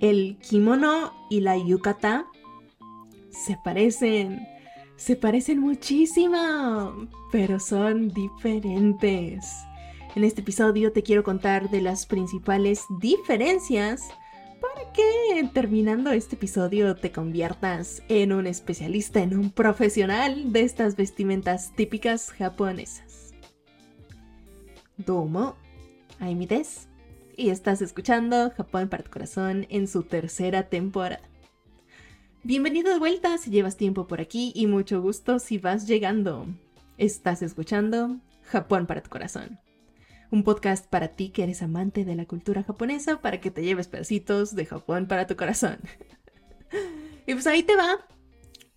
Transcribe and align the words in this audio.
El 0.00 0.38
kimono 0.38 1.12
y 1.28 1.40
la 1.40 1.58
yukata 1.58 2.26
se 3.30 3.58
parecen, 3.62 4.46
se 4.96 5.14
parecen 5.14 5.60
muchísimo, 5.60 7.06
pero 7.30 7.60
son 7.60 8.08
diferentes. 8.08 9.44
En 10.16 10.24
este 10.24 10.40
episodio 10.40 10.90
te 10.92 11.02
quiero 11.02 11.22
contar 11.22 11.68
de 11.68 11.82
las 11.82 12.06
principales 12.06 12.82
diferencias 12.98 14.08
para 14.60 14.90
que 14.92 15.48
terminando 15.52 16.10
este 16.12 16.34
episodio 16.34 16.96
te 16.96 17.12
conviertas 17.12 18.02
en 18.08 18.32
un 18.32 18.46
especialista, 18.46 19.20
en 19.20 19.38
un 19.38 19.50
profesional 19.50 20.50
de 20.50 20.62
estas 20.62 20.96
vestimentas 20.96 21.72
típicas 21.76 22.30
japonesas. 22.30 23.34
Domo, 24.96 25.56
Aimi 26.18 26.46
y 27.40 27.48
estás 27.48 27.80
escuchando 27.80 28.50
Japón 28.50 28.90
para 28.90 29.02
tu 29.02 29.10
corazón 29.10 29.66
en 29.70 29.88
su 29.88 30.02
tercera 30.02 30.68
temporada. 30.68 31.22
Bienvenido 32.42 32.92
de 32.92 32.98
vuelta 32.98 33.38
si 33.38 33.50
llevas 33.50 33.78
tiempo 33.78 34.06
por 34.06 34.20
aquí 34.20 34.52
y 34.54 34.66
mucho 34.66 35.00
gusto 35.00 35.38
si 35.38 35.56
vas 35.56 35.86
llegando. 35.86 36.46
Estás 36.98 37.40
escuchando 37.40 38.18
Japón 38.42 38.86
para 38.86 39.02
tu 39.02 39.08
corazón. 39.08 39.58
Un 40.30 40.44
podcast 40.44 40.86
para 40.86 41.08
ti 41.08 41.30
que 41.30 41.42
eres 41.42 41.62
amante 41.62 42.04
de 42.04 42.14
la 42.14 42.26
cultura 42.26 42.62
japonesa 42.62 43.22
para 43.22 43.40
que 43.40 43.50
te 43.50 43.62
lleves 43.62 43.88
pedacitos 43.88 44.54
de 44.54 44.66
Japón 44.66 45.06
para 45.06 45.26
tu 45.26 45.34
corazón. 45.34 45.78
y 47.26 47.32
pues 47.32 47.46
ahí 47.46 47.62
te 47.62 47.74
va. 47.74 48.06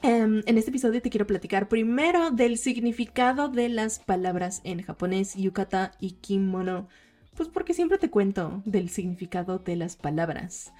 Em, 0.02 0.42
en 0.46 0.58
este 0.58 0.70
episodio 0.70 1.02
te 1.02 1.10
quiero 1.10 1.28
platicar 1.28 1.68
primero 1.68 2.32
del 2.32 2.58
significado 2.58 3.50
de 3.50 3.68
las 3.68 4.00
palabras 4.00 4.62
en 4.64 4.82
japonés 4.82 5.36
yukata 5.36 5.92
y 6.00 6.12
kimono 6.12 6.88
pues 7.36 7.50
porque 7.50 7.74
siempre 7.74 7.98
te 7.98 8.10
cuento 8.10 8.62
del 8.66 8.90
significado 8.90 9.60
de 9.60 9.76
las 9.76 9.96
palabras. 9.96 10.74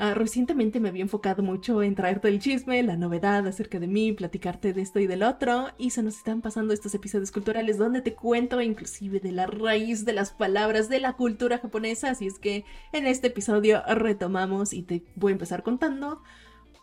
Ah, 0.00 0.14
recientemente 0.14 0.78
me 0.78 0.90
había 0.90 1.02
enfocado 1.02 1.42
mucho 1.42 1.82
en 1.82 1.96
traerte 1.96 2.28
el 2.28 2.38
chisme, 2.38 2.80
la 2.84 2.96
novedad 2.96 3.44
acerca 3.48 3.80
de 3.80 3.88
mí, 3.88 4.12
platicarte 4.12 4.72
de 4.72 4.80
esto 4.80 5.00
y 5.00 5.08
del 5.08 5.24
otro, 5.24 5.70
y 5.76 5.90
se 5.90 6.04
nos 6.04 6.16
están 6.16 6.40
pasando 6.40 6.72
estos 6.72 6.94
episodios 6.94 7.32
culturales 7.32 7.78
donde 7.78 8.00
te 8.00 8.14
cuento 8.14 8.62
inclusive 8.62 9.18
de 9.18 9.32
la 9.32 9.48
raíz 9.48 10.04
de 10.04 10.12
las 10.12 10.30
palabras 10.30 10.88
de 10.88 11.00
la 11.00 11.14
cultura 11.14 11.58
japonesa, 11.58 12.10
así 12.10 12.28
es 12.28 12.38
que 12.38 12.64
en 12.92 13.08
este 13.08 13.26
episodio 13.26 13.82
retomamos 13.88 14.72
y 14.72 14.84
te 14.84 15.02
voy 15.16 15.32
a 15.32 15.34
empezar 15.34 15.64
contando 15.64 16.22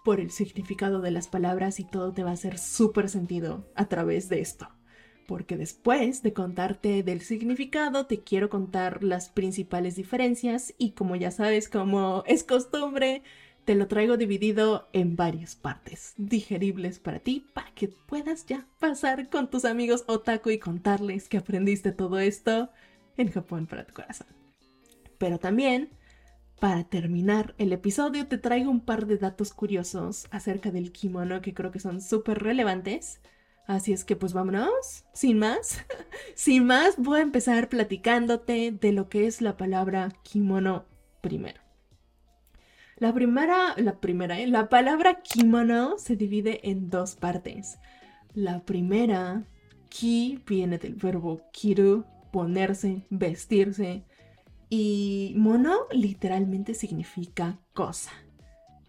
por 0.03 0.19
el 0.19 0.29
significado 0.29 0.99
de 0.99 1.11
las 1.11 1.29
palabras 1.29 1.79
y 1.79 1.85
todo 1.85 2.11
te 2.11 2.23
va 2.23 2.31
a 2.31 2.33
hacer 2.33 2.57
súper 2.57 3.07
sentido 3.07 3.65
a 3.75 3.85
través 3.85 4.27
de 4.27 4.41
esto 4.41 4.67
porque 5.27 5.57
después 5.57 6.23
de 6.23 6.33
contarte 6.33 7.03
del 7.03 7.21
significado 7.21 8.05
te 8.05 8.21
quiero 8.21 8.49
contar 8.49 9.03
las 9.03 9.29
principales 9.29 9.95
diferencias 9.95 10.73
y 10.77 10.91
como 10.91 11.15
ya 11.15 11.31
sabes, 11.31 11.69
como 11.69 12.23
es 12.27 12.43
costumbre, 12.43 13.23
te 13.65 13.75
lo 13.75 13.87
traigo 13.87 14.15
dividido 14.15 14.87
en 14.93 15.15
varias 15.15 15.55
partes 15.55 16.13
digeribles 16.17 16.99
para 16.99 17.19
ti, 17.19 17.47
para 17.53 17.71
que 17.73 17.87
puedas 17.87 18.45
ya 18.45 18.67
pasar 18.79 19.29
con 19.29 19.49
tus 19.49 19.65
amigos 19.65 20.03
otaku 20.07 20.51
y 20.51 20.59
contarles 20.59 21.27
que 21.27 21.37
aprendiste 21.37 21.91
todo 21.91 22.19
esto 22.19 22.69
en 23.17 23.31
Japón 23.31 23.65
para 23.65 23.85
tu 23.85 23.93
corazón. 23.93 24.27
Pero 25.17 25.39
también, 25.39 25.89
para 26.59 26.83
terminar 26.83 27.55
el 27.57 27.73
episodio, 27.73 28.27
te 28.27 28.37
traigo 28.37 28.69
un 28.69 28.81
par 28.81 29.07
de 29.07 29.17
datos 29.17 29.53
curiosos 29.53 30.27
acerca 30.29 30.71
del 30.71 30.91
kimono 30.91 31.41
que 31.41 31.53
creo 31.53 31.71
que 31.71 31.79
son 31.79 32.01
súper 32.01 32.43
relevantes 32.43 33.19
Así 33.67 33.93
es 33.93 34.03
que 34.03 34.15
pues 34.15 34.33
vámonos, 34.33 35.05
sin 35.13 35.39
más. 35.39 35.83
sin 36.35 36.65
más, 36.65 36.97
voy 36.97 37.19
a 37.19 37.23
empezar 37.23 37.67
platicándote 37.67 38.71
de 38.71 38.91
lo 38.91 39.09
que 39.09 39.25
es 39.25 39.41
la 39.41 39.57
palabra 39.57 40.09
kimono 40.23 40.85
primero. 41.21 41.61
La 42.97 43.13
primera, 43.13 43.73
la 43.77 43.99
primera, 43.99 44.39
¿eh? 44.39 44.47
la 44.47 44.69
palabra 44.69 45.21
kimono 45.21 45.97
se 45.97 46.15
divide 46.15 46.69
en 46.69 46.89
dos 46.89 47.15
partes. 47.15 47.77
La 48.33 48.63
primera, 48.63 49.47
ki, 49.89 50.41
viene 50.45 50.77
del 50.77 50.93
verbo 50.93 51.41
kiru, 51.51 52.05
ponerse, 52.31 53.05
vestirse. 53.09 54.05
Y 54.69 55.33
mono 55.35 55.87
literalmente 55.91 56.73
significa 56.73 57.59
cosa. 57.73 58.11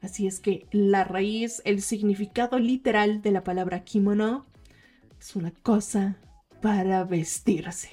Así 0.03 0.26
es 0.26 0.38
que 0.38 0.69
la 0.70 1.03
raíz, 1.03 1.62
el 1.65 1.81
significado 1.81 2.59
literal 2.59 3.22
de 3.22 3.31
la 3.32 3.42
palabra 3.42 3.82
kimono 3.82 4.47
es 5.21 5.37
una 5.37 5.50
cosa 5.50 6.16
para 6.62 7.04
vestirse, 7.04 7.91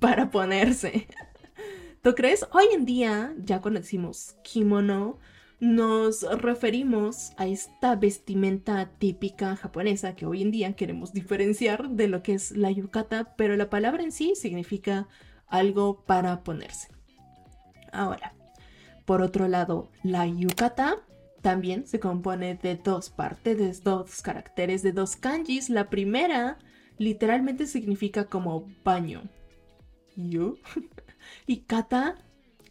para 0.00 0.30
ponerse. 0.30 1.08
¿Tú 2.02 2.14
crees? 2.14 2.46
Hoy 2.52 2.66
en 2.72 2.84
día, 2.84 3.34
ya 3.38 3.60
cuando 3.60 3.80
decimos 3.80 4.36
kimono, 4.42 5.18
nos 5.58 6.22
referimos 6.22 7.32
a 7.38 7.46
esta 7.46 7.96
vestimenta 7.96 8.90
típica 8.98 9.56
japonesa 9.56 10.14
que 10.14 10.26
hoy 10.26 10.42
en 10.42 10.50
día 10.50 10.74
queremos 10.74 11.12
diferenciar 11.12 11.88
de 11.90 12.08
lo 12.08 12.22
que 12.22 12.34
es 12.34 12.52
la 12.52 12.70
yukata, 12.70 13.34
pero 13.36 13.56
la 13.56 13.70
palabra 13.70 14.02
en 14.02 14.12
sí 14.12 14.34
significa 14.36 15.08
algo 15.46 16.04
para 16.04 16.44
ponerse. 16.44 16.88
Ahora, 17.92 18.34
por 19.06 19.22
otro 19.22 19.48
lado, 19.48 19.90
la 20.02 20.26
yukata 20.26 20.98
también 21.46 21.86
se 21.86 22.00
compone 22.00 22.56
de 22.56 22.74
dos 22.74 23.08
partes, 23.08 23.56
de 23.56 23.72
dos 23.88 24.20
caracteres, 24.20 24.82
de 24.82 24.90
dos 24.90 25.14
kanjis. 25.14 25.70
La 25.70 25.88
primera 25.88 26.58
literalmente 26.98 27.68
significa 27.68 28.24
como 28.24 28.66
baño. 28.82 29.22
Yu. 30.16 30.58
y 31.46 31.58
kata 31.58 32.16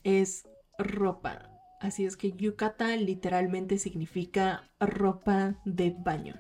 es 0.04 0.44
ropa. 0.78 1.50
Así 1.80 2.04
es 2.04 2.18
que 2.18 2.34
yukata 2.34 2.98
literalmente 2.98 3.78
significa 3.78 4.70
ropa 4.82 5.56
de 5.64 5.96
baño. 5.98 6.36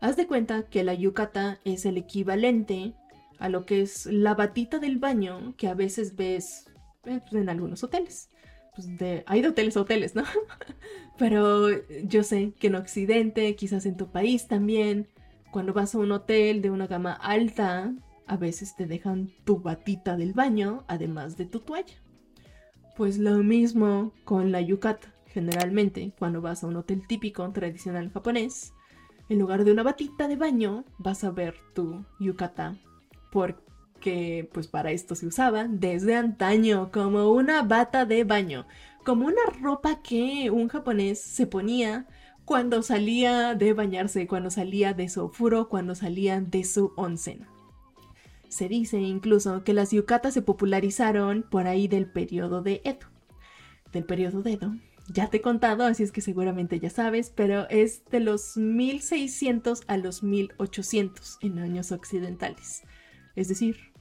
Haz 0.00 0.16
de 0.16 0.26
cuenta 0.26 0.70
que 0.70 0.84
la 0.84 0.94
yukata 0.94 1.60
es 1.66 1.84
el 1.84 1.98
equivalente 1.98 2.94
a 3.38 3.50
lo 3.50 3.66
que 3.66 3.82
es 3.82 4.06
la 4.06 4.34
batita 4.34 4.78
del 4.78 4.98
baño 4.98 5.54
que 5.58 5.68
a 5.68 5.74
veces 5.74 6.16
ves 6.16 6.72
pues, 7.02 7.20
en 7.30 7.50
algunos 7.50 7.84
hoteles 7.84 8.30
pues 8.74 8.88
hay 9.26 9.42
de 9.42 9.48
hoteles 9.48 9.76
a 9.76 9.82
hoteles, 9.82 10.14
¿no? 10.14 10.24
Pero 11.18 11.68
yo 12.04 12.22
sé 12.24 12.52
que 12.58 12.66
en 12.66 12.74
Occidente, 12.74 13.54
quizás 13.54 13.86
en 13.86 13.96
tu 13.96 14.08
país 14.08 14.48
también, 14.48 15.08
cuando 15.52 15.72
vas 15.72 15.94
a 15.94 15.98
un 15.98 16.10
hotel 16.10 16.60
de 16.62 16.70
una 16.70 16.86
gama 16.86 17.12
alta, 17.12 17.94
a 18.26 18.36
veces 18.36 18.74
te 18.74 18.86
dejan 18.86 19.30
tu 19.44 19.60
batita 19.60 20.16
del 20.16 20.32
baño, 20.32 20.84
además 20.88 21.36
de 21.36 21.46
tu 21.46 21.60
toalla. 21.60 21.94
Pues 22.96 23.18
lo 23.18 23.36
mismo 23.38 24.12
con 24.24 24.50
la 24.50 24.60
yukata. 24.60 25.14
Generalmente, 25.26 26.12
cuando 26.18 26.40
vas 26.40 26.62
a 26.62 26.66
un 26.66 26.76
hotel 26.76 27.06
típico 27.06 27.48
tradicional 27.50 28.10
japonés, 28.10 28.72
en 29.28 29.38
lugar 29.38 29.64
de 29.64 29.72
una 29.72 29.82
batita 29.82 30.28
de 30.28 30.36
baño, 30.36 30.84
vas 30.98 31.24
a 31.24 31.30
ver 31.30 31.54
tu 31.74 32.04
yukata. 32.20 32.76
Porque 33.30 33.60
que 34.04 34.50
pues 34.52 34.68
para 34.68 34.90
esto 34.90 35.14
se 35.14 35.26
usaba 35.26 35.66
desde 35.66 36.14
antaño 36.14 36.90
como 36.92 37.30
una 37.30 37.62
bata 37.62 38.04
de 38.04 38.24
baño, 38.24 38.66
como 39.02 39.24
una 39.24 39.40
ropa 39.62 40.02
que 40.02 40.50
un 40.50 40.68
japonés 40.68 41.18
se 41.18 41.46
ponía 41.46 42.06
cuando 42.44 42.82
salía 42.82 43.54
de 43.54 43.72
bañarse, 43.72 44.26
cuando 44.26 44.50
salía 44.50 44.92
de 44.92 45.08
su 45.08 45.24
ofuro, 45.24 45.70
cuando 45.70 45.94
salía 45.94 46.38
de 46.42 46.64
su 46.64 46.92
onsen. 46.96 47.46
Se 48.50 48.68
dice 48.68 49.00
incluso 49.00 49.64
que 49.64 49.72
las 49.72 49.90
yucatas 49.92 50.34
se 50.34 50.42
popularizaron 50.42 51.42
por 51.42 51.66
ahí 51.66 51.88
del 51.88 52.04
periodo 52.04 52.60
de 52.60 52.82
Edo. 52.84 53.06
Del 53.90 54.04
periodo 54.04 54.42
de 54.42 54.52
Edo. 54.52 54.74
Ya 55.08 55.30
te 55.30 55.38
he 55.38 55.40
contado, 55.40 55.84
así 55.84 56.02
es 56.02 56.12
que 56.12 56.20
seguramente 56.20 56.78
ya 56.78 56.90
sabes, 56.90 57.32
pero 57.34 57.66
es 57.70 58.04
de 58.10 58.20
los 58.20 58.58
1600 58.58 59.84
a 59.86 59.96
los 59.96 60.22
1800 60.22 61.38
en 61.40 61.58
años 61.58 61.90
occidentales. 61.90 62.82
Es 63.34 63.48
decir, 63.48 63.93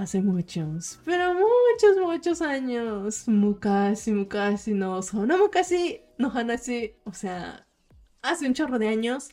Hace 0.00 0.22
muchos, 0.22 1.00
pero 1.04 1.34
muchos, 1.34 1.96
muchos 2.00 2.40
años. 2.40 3.26
Mukashi, 3.26 4.12
mukashi 4.12 4.72
no 4.72 5.02
sono 5.02 5.36
mukashi 5.36 6.02
no 6.18 6.30
hanashi. 6.30 6.92
O 7.02 7.12
sea, 7.12 7.66
hace 8.22 8.46
un 8.46 8.54
chorro 8.54 8.78
de 8.78 8.86
años, 8.86 9.30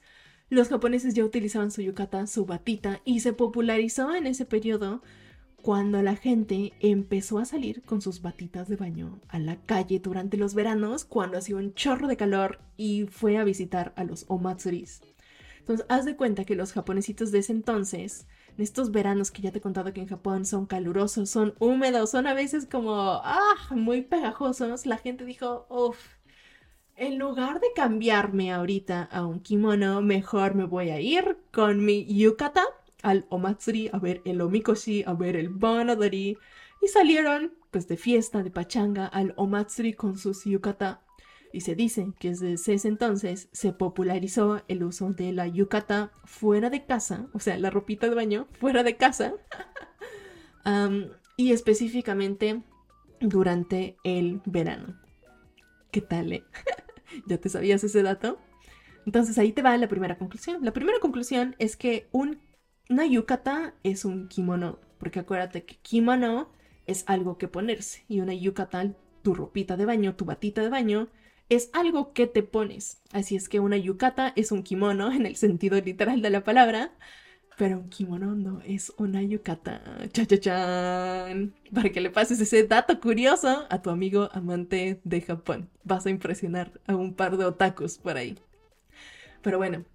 los 0.50 0.70
japoneses 0.70 1.14
ya 1.14 1.24
utilizaban 1.24 1.70
su 1.70 1.84
yukata, 1.84 2.26
su 2.26 2.48
batita, 2.48 3.00
y 3.06 3.20
se 3.20 3.32
popularizó 3.32 4.16
en 4.16 4.26
ese 4.26 4.46
periodo 4.46 5.04
cuando 5.62 6.02
la 6.02 6.16
gente 6.16 6.74
empezó 6.80 7.38
a 7.38 7.46
salir 7.46 7.84
con 7.84 8.02
sus 8.02 8.24
batitas 8.24 8.68
de 8.68 8.76
baño 8.76 9.22
a 9.28 9.38
la 9.38 9.62
calle 9.62 10.00
durante 10.00 10.36
los 10.36 10.56
veranos, 10.56 11.06
cuando 11.06 11.38
hacía 11.38 11.58
un 11.58 11.76
chorro 11.76 12.08
de 12.08 12.18
calor 12.18 12.60
y 12.76 13.06
fue 13.06 13.38
a 13.38 13.44
visitar 13.44 13.94
a 13.98 14.04
los 14.04 14.26
omatsuris. 14.30 15.04
Entonces, 15.60 15.86
haz 15.90 16.06
de 16.06 16.16
cuenta 16.16 16.44
que 16.44 16.56
los 16.56 16.74
japonesitos 16.74 17.32
de 17.32 17.40
ese 17.40 17.52
entonces 17.52 18.26
en 18.58 18.64
estos 18.64 18.92
veranos 18.92 19.32
que 19.32 19.42
ya 19.42 19.52
te 19.52 19.60
he 19.60 19.62
contado 19.62 19.94
que 19.94 20.02
en 20.02 20.08
Japón 20.08 20.46
son 20.46 20.66
calurosos, 20.66 21.30
son 21.30 21.56
húmedos, 21.60 22.12
son 22.12 22.28
a 22.28 22.34
veces 22.34 22.68
como, 22.70 23.22
ah, 23.24 23.56
muy 23.72 24.02
pegajosos, 24.02 24.86
la 24.86 24.98
gente 24.98 25.26
dijo, 25.26 25.66
uff, 25.70 25.98
en 26.96 27.20
lugar 27.20 27.60
de 27.60 27.68
cambiarme 27.76 28.54
ahorita 28.54 29.04
a 29.04 29.26
un 29.26 29.42
kimono, 29.42 30.02
mejor 30.02 30.56
me 30.56 30.64
voy 30.66 30.90
a 30.90 31.02
ir 31.02 31.38
con 31.52 31.84
mi 31.84 32.06
yukata 32.06 32.64
al 33.04 33.26
omatsuri 33.30 33.90
a 33.94 34.00
ver 34.00 34.22
el 34.26 34.42
omikoshi, 34.42 35.04
a 35.06 35.14
ver 35.14 35.36
el 35.36 35.50
bonodori. 35.50 36.38
Y 36.82 36.88
salieron 36.88 37.54
pues 37.72 37.88
de 37.88 37.98
fiesta, 37.98 38.44
de 38.44 38.50
pachanga, 38.50 39.06
al 39.08 39.34
omatsuri 39.38 39.94
con 39.94 40.18
sus 40.18 40.46
yukata. 40.46 41.02
Y 41.56 41.62
se 41.62 41.74
dice 41.74 42.12
que 42.20 42.32
desde 42.32 42.74
ese 42.74 42.90
entonces 42.90 43.48
se 43.54 43.72
popularizó 43.72 44.62
el 44.68 44.84
uso 44.84 45.14
de 45.14 45.32
la 45.32 45.48
yukata 45.48 46.12
fuera 46.26 46.70
de 46.70 46.86
casa, 46.86 47.28
o 47.32 47.40
sea, 47.40 47.58
la 47.58 47.70
ropita 47.70 48.10
de 48.10 48.16
baño 48.16 48.50
fuera 48.60 48.84
de 48.84 48.98
casa, 48.98 49.36
y 51.38 51.54
específicamente 51.54 52.62
durante 53.22 53.96
el 54.04 54.42
verano. 54.44 55.00
¿Qué 55.92 56.02
tal, 56.02 56.34
eh? 56.34 56.44
¿Ya 57.26 57.38
te 57.38 57.48
sabías 57.48 57.86
ese 57.86 58.04
dato? 58.04 58.38
Entonces 59.06 59.38
ahí 59.38 59.54
te 59.54 59.62
va 59.62 59.78
la 59.78 59.88
primera 59.88 60.18
conclusión. 60.18 60.58
La 60.62 60.74
primera 60.74 61.00
conclusión 61.00 61.56
es 61.58 61.78
que 61.78 62.10
un, 62.12 62.42
una 62.90 63.06
yukata 63.06 63.76
es 63.84 64.04
un 64.04 64.28
kimono, 64.28 64.80
porque 64.98 65.22
acuérdate 65.22 65.64
que 65.64 65.78
kimono 65.78 66.52
es 66.86 67.06
algo 67.08 67.38
que 67.38 67.48
ponerse 67.48 68.04
y 68.10 68.20
una 68.20 68.34
yukata, 68.34 68.92
tu 69.22 69.34
ropita 69.34 69.78
de 69.78 69.86
baño, 69.86 70.18
tu 70.18 70.26
batita 70.26 70.62
de 70.62 70.70
baño, 70.70 71.08
es 71.50 71.70
algo 71.74 72.14
que 72.14 72.28
te 72.28 72.44
pones. 72.44 73.02
Así 73.12 73.36
es 73.36 73.50
que 73.50 73.60
una 73.60 73.78
yukata 73.78 74.34
es 74.36 74.52
un 74.52 74.64
kimono 74.64 75.12
en 75.14 75.26
el 75.26 75.36
sentido 75.36 75.80
literal 75.80 76.22
de 76.22 76.30
la 76.30 76.44
palabra, 76.44 76.92
pero 77.58 77.78
un 77.78 77.90
kimono 77.90 78.36
no 78.36 78.62
es 78.66 78.94
una 78.98 79.22
yukata. 79.22 79.82
Cha 80.12 80.26
cha 80.26 80.40
chan. 80.40 81.54
Para 81.74 81.90
que 81.90 82.02
le 82.02 82.10
pases 82.10 82.40
ese 82.42 82.66
dato 82.68 83.00
curioso 83.00 83.66
a 83.70 83.82
tu 83.82 83.90
amigo 83.90 84.30
amante 84.34 85.00
de 85.04 85.22
Japón. 85.22 85.70
Vas 85.84 86.06
a 86.06 86.10
impresionar 86.10 86.72
a 86.88 86.96
un 86.96 87.14
par 87.14 87.38
de 87.38 87.46
otakus 87.46 87.98
por 87.98 88.18
ahí. 88.18 88.38
Pero 89.42 89.58
bueno, 89.58 89.86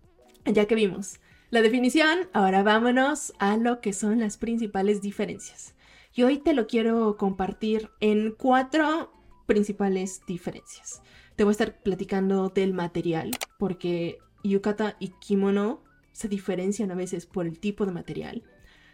ya 0.47 0.67
que 0.67 0.75
vimos 0.75 1.21
la 1.51 1.63
definición, 1.63 2.29
ahora 2.33 2.63
vámonos 2.63 3.33
a 3.41 3.57
lo 3.57 3.81
que 3.81 3.93
son 3.93 4.21
las 4.21 4.37
principales 4.37 5.03
diferencias. 5.03 5.75
Y 6.15 6.23
hoy 6.23 6.39
te 6.39 6.55
lo 6.55 6.69
quiero 6.69 7.17
compartir 7.17 7.91
en 7.99 8.31
cuatro 8.39 9.13
principales 9.47 10.23
diferencias. 10.29 11.03
Te 11.41 11.45
voy 11.45 11.53
a 11.53 11.57
estar 11.57 11.81
platicando 11.83 12.51
del 12.51 12.75
material, 12.75 13.31
porque 13.59 14.19
yukata 14.45 14.97
y 15.01 15.09
kimono 15.21 15.83
se 16.13 16.29
diferencian 16.29 16.91
a 16.91 16.95
veces 16.95 17.25
por 17.25 17.47
el 17.47 17.59
tipo 17.59 17.87
de 17.87 17.93
material. 17.93 18.43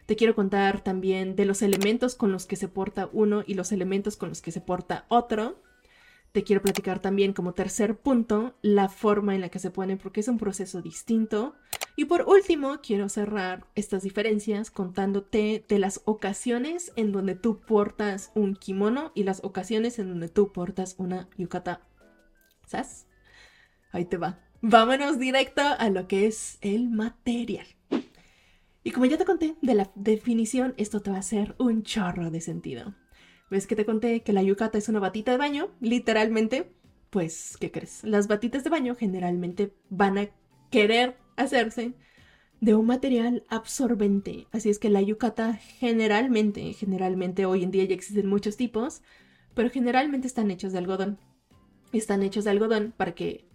Te 0.07 0.15
quiero 0.15 0.37
contar 0.37 0.85
también 0.85 1.35
de 1.35 1.45
los 1.45 1.61
elementos 1.61 2.15
con 2.15 2.31
los 2.31 2.47
que 2.47 2.55
se 2.55 2.69
porta 2.69 3.11
uno 3.13 3.43
y 3.45 3.55
los 3.55 3.73
elementos 3.73 4.17
con 4.17 4.29
los 4.29 4.43
que 4.43 4.53
se 4.53 4.61
porta 4.61 5.07
otro. 5.09 5.61
Te 6.31 6.45
quiero 6.45 6.63
platicar 6.63 7.01
también 7.01 7.33
como 7.33 7.53
tercer 7.53 7.99
punto 7.99 8.55
la 8.63 8.89
forma 8.89 9.35
en 9.35 9.41
la 9.41 9.49
que 9.49 9.59
se 9.59 9.73
pone 9.73 9.97
porque 9.97 10.21
es 10.21 10.29
un 10.29 10.39
proceso 10.39 10.81
distinto. 10.81 11.57
Y 11.97 12.05
por 12.05 12.29
último, 12.29 12.79
quiero 12.81 13.09
cerrar 13.09 13.67
estas 13.75 14.05
diferencias 14.05 14.71
contándote 14.71 15.65
de 15.69 15.79
las 15.81 16.01
ocasiones 16.05 16.93
en 16.95 17.11
donde 17.11 17.35
tú 17.35 17.59
portas 17.59 18.31
un 18.37 18.55
kimono 18.55 19.11
y 19.17 19.25
las 19.25 19.43
ocasiones 19.43 19.99
en 19.99 20.11
donde 20.11 20.29
tú 20.29 20.53
portas 20.53 20.95
una 20.97 21.29
yukata. 21.37 21.81
¿Sabes? 22.67 23.07
Ahí 23.93 24.05
te 24.05 24.19
va. 24.19 24.41
Vámonos 24.61 25.19
directo 25.19 25.63
a 25.63 25.89
lo 25.89 26.07
que 26.09 26.27
es 26.27 26.59
el 26.61 26.91
material. 26.91 27.67
Y 28.83 28.91
como 28.91 29.07
ya 29.07 29.19
te 29.19 29.25
conté 29.25 29.57
de 29.63 29.75
la 29.75 29.91
definición, 29.95 30.75
esto 30.77 31.01
te 31.01 31.11
va 31.11 31.17
a 31.17 31.21
hacer 31.21 31.55
un 31.59 31.83
chorro 31.83 32.31
de 32.31 32.41
sentido. 32.41 32.95
¿Ves 33.51 33.67
que 33.67 33.77
te 33.77 33.85
conté 33.85 34.23
que 34.23 34.33
la 34.33 34.43
yucata 34.43 34.79
es 34.79 34.89
una 34.89 35.01
batita 35.01 35.31
de 35.33 35.39
baño? 35.39 35.71
Literalmente, 35.81 36.73
pues, 37.11 37.57
¿qué 37.61 37.71
crees? 37.71 38.03
Las 38.05 38.29
batitas 38.29 38.65
de 38.65 38.71
baño 38.71 38.95
generalmente 38.97 39.73
van 39.89 40.19
a 40.19 40.29
querer 40.71 41.17
hacerse 41.37 41.95
de 42.61 42.75
un 42.75 42.87
material 42.87 43.45
absorbente. 43.49 44.47
Así 44.53 44.71
es 44.71 44.79
que 44.79 44.91
la 44.91 45.03
yucata 45.03 45.55
generalmente, 45.55 46.73
generalmente 46.73 47.47
hoy 47.47 47.63
en 47.63 47.71
día 47.71 47.85
ya 47.85 47.95
existen 47.95 48.27
muchos 48.27 48.57
tipos, 48.57 49.03
pero 49.55 49.71
generalmente 49.71 50.27
están 50.27 50.51
hechos 50.51 50.73
de 50.73 50.79
algodón. 50.79 51.19
Están 51.93 52.23
hechos 52.23 52.45
de 52.45 52.51
algodón 52.51 52.93
para 52.97 53.15
que 53.15 53.47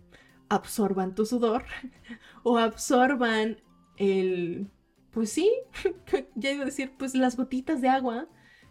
absorban 0.49 1.15
tu 1.15 1.25
sudor 1.25 1.65
o 2.43 2.57
absorban 2.57 3.57
el, 3.97 4.69
pues 5.11 5.31
sí, 5.31 5.51
ya 6.35 6.51
iba 6.51 6.63
a 6.63 6.65
decir, 6.65 6.93
pues 6.97 7.15
las 7.15 7.37
gotitas 7.37 7.81
de 7.81 7.89
agua 7.89 8.27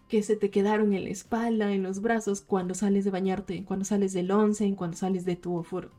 que 0.09 0.23
se 0.23 0.37
te 0.37 0.51
quedaron 0.51 0.93
en 0.93 1.05
la 1.05 1.11
espalda, 1.11 1.73
en 1.73 1.85
los 1.85 2.03
brazos, 2.03 2.41
cuando 2.41 2.75
sales 2.75 3.05
de 3.05 3.13
bañarte, 3.13 3.65
cuando 3.65 3.85
sales 3.85 4.13
del 4.13 4.31
once, 4.33 4.75
cuando 4.75 4.97
sales 4.97 5.25
de 5.25 5.37
tu 5.37 5.57
ofuro. 5.57 5.93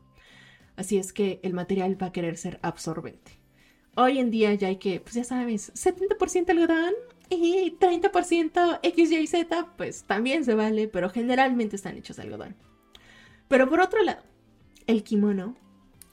Así 0.76 0.98
es 0.98 1.12
que 1.12 1.40
el 1.42 1.54
material 1.54 2.00
va 2.00 2.08
a 2.08 2.12
querer 2.12 2.36
ser 2.36 2.58
absorbente. 2.62 3.32
Hoy 3.96 4.18
en 4.18 4.30
día 4.30 4.54
ya 4.54 4.68
hay 4.68 4.76
que, 4.76 5.00
pues 5.00 5.14
ya 5.14 5.24
sabes, 5.24 5.72
70% 5.74 6.50
algodón 6.50 6.94
y 7.30 7.76
30% 7.78 8.80
X, 8.82 9.12
Y, 9.12 9.26
Z, 9.26 9.74
pues 9.76 10.04
también 10.04 10.44
se 10.44 10.54
vale, 10.54 10.88
pero 10.88 11.08
generalmente 11.08 11.76
están 11.76 11.96
hechos 11.96 12.16
de 12.16 12.22
algodón. 12.22 12.54
Pero 13.52 13.68
por 13.68 13.80
otro 13.80 14.02
lado, 14.02 14.22
el 14.86 15.02
kimono 15.02 15.56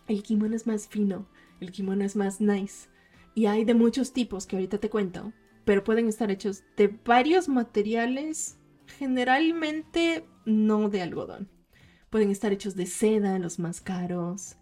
el 0.10 0.24
kimono 0.24 0.58
es 0.58 0.68
más 0.68 0.90
fino, 0.90 1.26
el 1.62 1.72
kimono 1.72 2.04
es 2.04 2.18
más 2.18 2.42
nice. 2.42 2.90
Y 3.34 3.46
hay 3.46 3.64
de 3.64 3.76
muchos 3.76 4.12
tipos 4.12 4.46
que 4.46 4.58
ahorita 4.58 4.80
te 4.80 4.90
cuento, 4.90 5.32
pero 5.64 5.86
pueden 5.86 6.10
estar 6.10 6.30
hechos 6.32 6.64
de 6.76 6.90
varios 7.06 7.48
materiales, 7.48 8.58
generalmente 8.98 10.26
no 10.46 10.90
de 10.90 11.02
algodón. 11.02 11.48
Pueden 12.10 12.30
estar 12.30 12.52
hechos 12.52 12.76
de 12.76 12.88
seda, 12.88 13.40
los 13.40 13.58
más 13.58 13.80
caros. 13.80 14.58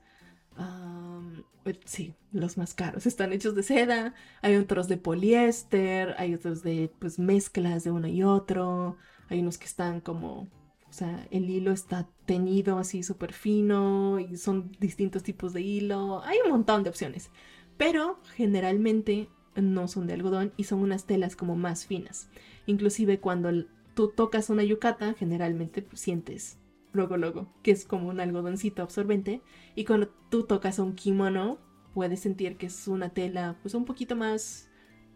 Eh, 0.60 1.80
sí, 1.86 2.14
los 2.32 2.60
más 2.60 2.76
caros 2.76 3.08
están 3.08 3.34
hechos 3.34 3.56
de 3.56 3.64
seda. 3.64 4.14
Hay 4.44 4.56
otros 4.56 4.88
de 4.88 4.98
poliéster, 4.98 6.14
hay 6.20 6.36
otros 6.36 6.62
de 6.62 6.92
pues 7.00 7.18
mezclas 7.18 7.84
de 7.84 7.90
uno 7.90 8.08
y 8.08 8.22
otro. 8.22 8.98
Hay 9.30 9.40
unos 9.40 9.58
que 9.58 9.66
están 9.66 10.00
como 10.00 10.48
sea, 10.98 11.28
el 11.32 11.50
hilo 11.50 11.72
está 11.72 12.10
teñido 12.26 12.78
así 12.78 13.04
súper 13.04 13.34
fino 13.34 14.20
y 14.20 14.38
son 14.38 14.72
distintos 14.80 15.24
tipos 15.24 15.54
de 15.54 15.62
hilo. 15.62 16.22
Hay 16.24 16.38
un 16.44 16.52
montón 16.52 16.84
de 16.84 16.90
opciones. 16.90 17.30
Pero 17.78 18.20
generalmente 18.36 19.30
no 19.56 19.88
son 19.88 20.08
de 20.08 20.14
algodón 20.14 20.54
y 20.58 20.64
son 20.66 20.80
unas 20.80 21.06
telas 21.06 21.36
como 21.36 21.56
más 21.56 21.86
finas. 21.86 22.30
Inclusive 22.66 23.20
cuando 23.20 23.52
tú 23.94 24.10
tocas 24.10 24.50
una 24.50 24.64
yucata, 24.64 25.14
generalmente 25.14 25.82
pues, 25.82 26.02
sientes 26.02 26.60
luego 26.94 27.18
luego 27.18 27.48
que 27.62 27.72
es 27.72 27.86
como 27.86 28.10
un 28.10 28.20
algodoncito 28.20 28.82
absorbente. 28.82 29.42
Y 29.76 29.86
cuando 29.86 30.10
tú 30.30 30.44
tocas 30.44 30.80
un 30.80 30.96
kimono, 30.96 31.60
puedes 31.94 32.20
sentir 32.20 32.58
que 32.58 32.68
es 32.68 32.88
una 32.88 33.10
tela 33.10 33.58
pues 33.62 33.74
un 33.74 33.86
poquito 33.86 34.16
más 34.16 34.70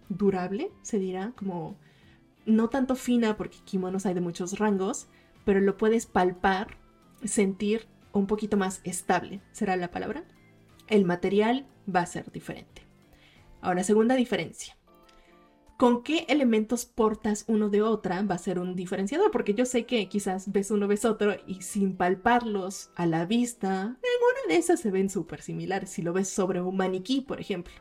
durable, 0.10 0.72
se 0.82 1.00
dirá, 1.00 1.34
como 1.36 1.78
no 2.46 2.70
tanto 2.70 2.96
fina 2.96 3.38
porque 3.38 3.58
kimonos 3.64 4.06
hay 4.06 4.14
de 4.14 4.22
muchos 4.22 4.60
rangos, 4.60 5.08
pero 5.46 5.60
lo 5.60 5.78
puedes 5.78 6.06
palpar, 6.06 6.78
sentir 7.24 7.88
un 8.14 8.28
poquito 8.28 8.58
más 8.58 8.82
estable, 8.84 9.42
será 9.52 9.76
la 9.76 9.92
palabra. 9.92 10.24
El 10.88 11.06
material 11.06 11.66
va 11.94 12.02
a 12.02 12.06
ser 12.06 12.32
diferente. 12.32 12.84
Ahora, 13.62 13.84
segunda 13.84 14.16
diferencia. 14.16 14.78
¿Con 15.78 16.04
qué 16.04 16.26
elementos 16.30 16.86
portas 16.86 17.44
uno 17.48 17.70
de 17.70 17.82
otra 17.82 18.22
va 18.22 18.36
a 18.36 18.38
ser 18.38 18.60
un 18.60 18.76
diferenciador? 18.76 19.32
Porque 19.32 19.56
yo 19.56 19.66
sé 19.66 19.88
que 19.88 20.08
quizás 20.10 20.52
ves 20.52 20.70
uno, 20.70 20.88
ves 20.88 21.06
otro 21.06 21.36
y 21.48 21.62
sin 21.64 21.98
palparlos 21.98 22.92
a 22.96 23.08
la 23.08 23.26
vista, 23.26 23.82
en 23.82 23.88
una 23.88 24.54
de 24.54 24.60
esas 24.60 24.80
se 24.80 24.92
ven 24.92 25.10
súper 25.10 25.42
similares 25.42 25.90
si 25.90 26.04
lo 26.04 26.14
ves 26.14 26.30
sobre 26.30 26.62
un 26.62 26.78
maniquí, 26.78 27.22
por 27.22 27.40
ejemplo. 27.40 27.74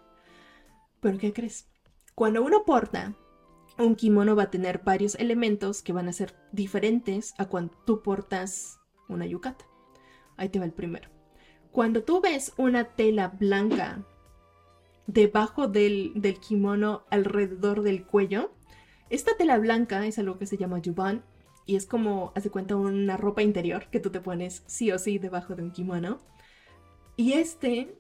¿Pero 1.01 1.19
qué 1.19 1.35
crees? 1.35 1.69
Cuando 2.15 2.43
uno 2.43 2.65
porta 2.65 3.15
un 3.85 3.97
kimono 3.97 4.37
va 4.37 4.45
a 4.45 4.51
tener 4.51 4.83
varios 4.85 5.15
elementos 5.17 5.83
que 5.83 5.93
van 5.93 6.09
a 6.09 6.13
ser 6.13 6.35
diferentes 6.53 7.35
a 7.39 7.47
cuando 7.47 7.75
tú 7.85 8.03
portas 8.03 8.79
una 9.09 9.27
yukata. 9.27 9.65
Ahí 10.37 10.49
te 10.49 10.59
va 10.59 10.65
el 10.65 10.73
primero. 10.73 11.09
Cuando 11.73 12.03
tú 12.03 12.21
ves 12.21 12.53
una 12.57 12.85
tela 12.85 13.29
blanca 13.29 14.05
debajo 15.07 15.69
del, 15.69 16.13
kimono 16.41 17.05
alrededor 17.11 17.83
del 17.83 18.05
cuello, 18.05 18.53
esta 19.09 19.37
tela 19.37 19.59
blanca 19.59 20.07
es 20.07 20.19
algo 20.19 20.39
que 20.39 20.47
se 20.47 20.57
llama 20.57 20.79
yuban 20.79 21.25
y 21.67 21.77
es 21.77 21.87
como, 21.87 22.33
hace 22.35 22.51
cuenta, 22.51 22.77
una 22.77 23.17
ropa 23.17 23.43
interior 23.43 23.87
que 23.91 24.01
tú 24.01 24.11
te 24.11 24.21
pones 24.21 24.63
sí 24.67 24.91
o 24.91 24.99
sí 24.99 25.19
debajo 25.19 25.55
de 25.55 25.63
un 25.63 25.71
kimono. 25.71 26.19
Y 27.17 27.35
este 27.35 27.95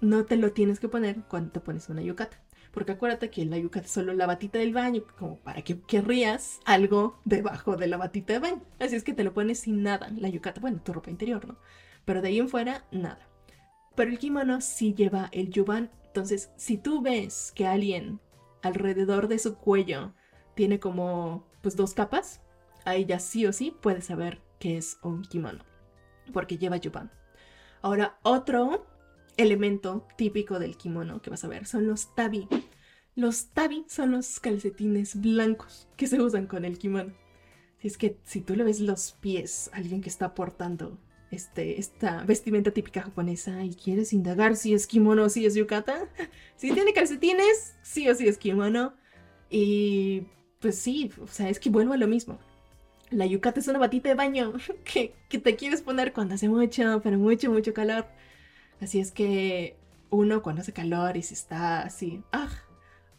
no 0.00 0.24
te 0.24 0.36
lo 0.36 0.52
tienes 0.52 0.80
que 0.80 0.88
poner 0.88 1.22
cuando 1.28 1.52
te 1.52 1.60
pones 1.60 1.88
una 1.88 2.02
yukata. 2.02 2.45
Porque 2.76 2.92
acuérdate 2.92 3.30
que 3.30 3.46
la 3.46 3.56
yucata 3.56 3.86
es 3.86 3.92
solo 3.92 4.12
la 4.12 4.26
batita 4.26 4.58
del 4.58 4.74
baño, 4.74 5.02
como 5.18 5.38
para 5.38 5.62
que 5.62 5.80
querrías 5.80 6.60
algo 6.66 7.18
debajo 7.24 7.74
de 7.74 7.86
la 7.86 7.96
batita 7.96 8.34
de 8.34 8.38
baño. 8.38 8.62
Así 8.78 8.96
es 8.96 9.02
que 9.02 9.14
te 9.14 9.24
lo 9.24 9.32
pones 9.32 9.60
sin 9.60 9.82
nada, 9.82 10.10
la 10.14 10.28
yucata, 10.28 10.60
bueno, 10.60 10.82
tu 10.84 10.92
ropa 10.92 11.08
interior, 11.08 11.48
¿no? 11.48 11.56
Pero 12.04 12.20
de 12.20 12.28
ahí 12.28 12.38
en 12.38 12.50
fuera, 12.50 12.84
nada. 12.90 13.30
Pero 13.94 14.10
el 14.10 14.18
kimono 14.18 14.60
sí 14.60 14.92
lleva 14.92 15.30
el 15.32 15.48
yuban. 15.48 15.90
Entonces, 16.08 16.50
si 16.58 16.76
tú 16.76 17.00
ves 17.00 17.50
que 17.54 17.66
alguien 17.66 18.20
alrededor 18.62 19.28
de 19.28 19.38
su 19.38 19.56
cuello 19.56 20.12
tiene 20.54 20.78
como, 20.78 21.46
pues, 21.62 21.76
dos 21.76 21.94
capas, 21.94 22.42
ahí 22.84 23.06
ya 23.06 23.20
sí 23.20 23.46
o 23.46 23.54
sí 23.54 23.74
puedes 23.80 24.04
saber 24.04 24.42
que 24.58 24.76
es 24.76 24.98
un 25.02 25.22
kimono. 25.22 25.64
Porque 26.30 26.58
lleva 26.58 26.76
yuban. 26.76 27.10
Ahora, 27.80 28.18
otro 28.22 28.84
elemento 29.36 30.06
típico 30.16 30.58
del 30.58 30.76
kimono 30.76 31.20
que 31.22 31.30
vas 31.30 31.44
a 31.44 31.48
ver 31.48 31.66
son 31.66 31.86
los 31.86 32.14
tabi. 32.14 32.48
Los 33.14 33.46
tabi 33.48 33.84
son 33.88 34.12
los 34.12 34.40
calcetines 34.40 35.20
blancos 35.20 35.88
que 35.96 36.06
se 36.06 36.20
usan 36.20 36.46
con 36.46 36.64
el 36.64 36.78
kimono. 36.78 37.14
Si 37.78 37.88
es 37.88 37.98
que 37.98 38.18
si 38.24 38.40
tú 38.40 38.56
le 38.56 38.64
ves 38.64 38.80
los 38.80 39.12
pies 39.12 39.70
a 39.72 39.76
alguien 39.76 40.02
que 40.02 40.08
está 40.08 40.34
portando 40.34 40.98
este, 41.30 41.78
esta 41.80 42.24
vestimenta 42.24 42.70
típica 42.70 43.02
japonesa 43.02 43.64
y 43.64 43.74
quieres 43.74 44.12
indagar 44.12 44.56
si 44.56 44.74
es 44.74 44.86
kimono 44.86 45.24
o 45.24 45.28
si 45.28 45.44
es 45.46 45.54
yukata, 45.54 46.08
si 46.56 46.72
tiene 46.72 46.92
calcetines, 46.92 47.74
sí 47.82 48.08
o 48.08 48.14
sí 48.14 48.28
es 48.28 48.38
kimono. 48.38 48.94
Y 49.50 50.24
pues 50.60 50.78
sí, 50.78 51.10
o 51.20 51.26
sea, 51.26 51.48
es 51.48 51.60
que 51.60 51.70
vuelvo 51.70 51.92
a 51.92 51.98
lo 51.98 52.08
mismo. 52.08 52.38
La 53.10 53.26
yukata 53.26 53.60
es 53.60 53.68
una 53.68 53.78
batita 53.78 54.08
de 54.08 54.14
baño 54.14 54.54
que, 54.84 55.14
que 55.28 55.38
te 55.38 55.56
quieres 55.56 55.82
poner 55.82 56.12
cuando 56.12 56.34
hace 56.34 56.48
mucho, 56.48 57.00
pero 57.02 57.18
mucho, 57.18 57.50
mucho 57.50 57.72
calor. 57.72 58.06
Así 58.80 59.00
es 59.00 59.12
que 59.12 59.76
uno 60.10 60.42
cuando 60.42 60.62
hace 60.62 60.72
calor 60.72 61.16
y 61.16 61.22
se 61.22 61.34
está 61.34 61.82
así, 61.82 62.22
ah, 62.32 62.50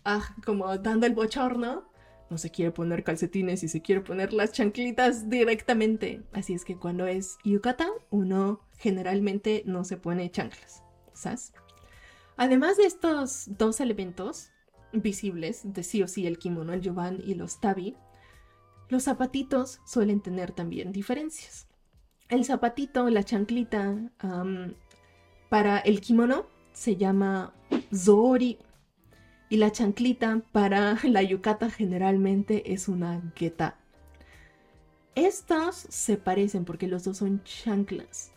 ah, 0.05 0.35
como 0.45 0.77
dando 0.77 1.05
el 1.05 1.13
bochorno, 1.13 1.89
no 2.29 2.37
se 2.37 2.51
quiere 2.51 2.71
poner 2.71 3.03
calcetines 3.03 3.63
y 3.63 3.67
se 3.67 3.81
quiere 3.81 4.01
poner 4.01 4.33
las 4.33 4.51
chanclitas 4.51 5.29
directamente. 5.29 6.23
Así 6.33 6.53
es 6.53 6.65
que 6.65 6.77
cuando 6.77 7.07
es 7.07 7.37
yukata, 7.43 7.87
uno 8.09 8.61
generalmente 8.77 9.63
no 9.65 9.83
se 9.83 9.97
pone 9.97 10.29
chanclas, 10.29 10.83
¿sabes? 11.13 11.53
Además 12.35 12.77
de 12.77 12.85
estos 12.85 13.45
dos 13.57 13.79
elementos 13.79 14.51
visibles, 14.93 15.61
de 15.73 15.83
sí 15.83 16.03
o 16.03 16.07
sí 16.07 16.27
el 16.27 16.37
kimono, 16.37 16.73
el 16.73 16.81
yuban 16.81 17.19
y 17.23 17.33
los 17.33 17.59
tabi, 17.59 17.95
los 18.89 19.03
zapatitos 19.03 19.81
suelen 19.85 20.21
tener 20.21 20.51
también 20.51 20.91
diferencias. 20.91 21.67
El 22.29 22.45
zapatito, 22.45 23.09
la 23.09 23.23
chanclita, 23.23 24.11
para 25.49 25.79
el 25.79 26.01
kimono 26.01 26.45
se 26.73 26.95
llama 26.95 27.53
zori 27.93 28.57
y 29.49 29.57
la 29.57 29.71
chanclita 29.71 30.41
para 30.51 30.97
la 31.03 31.23
yukata 31.23 31.69
generalmente 31.69 32.73
es 32.73 32.87
una 32.87 33.21
geta. 33.35 33.77
Estas 35.15 35.87
se 35.89 36.17
parecen 36.17 36.63
porque 36.63 36.87
los 36.87 37.03
dos 37.03 37.17
son 37.17 37.41
chanclas. 37.43 38.31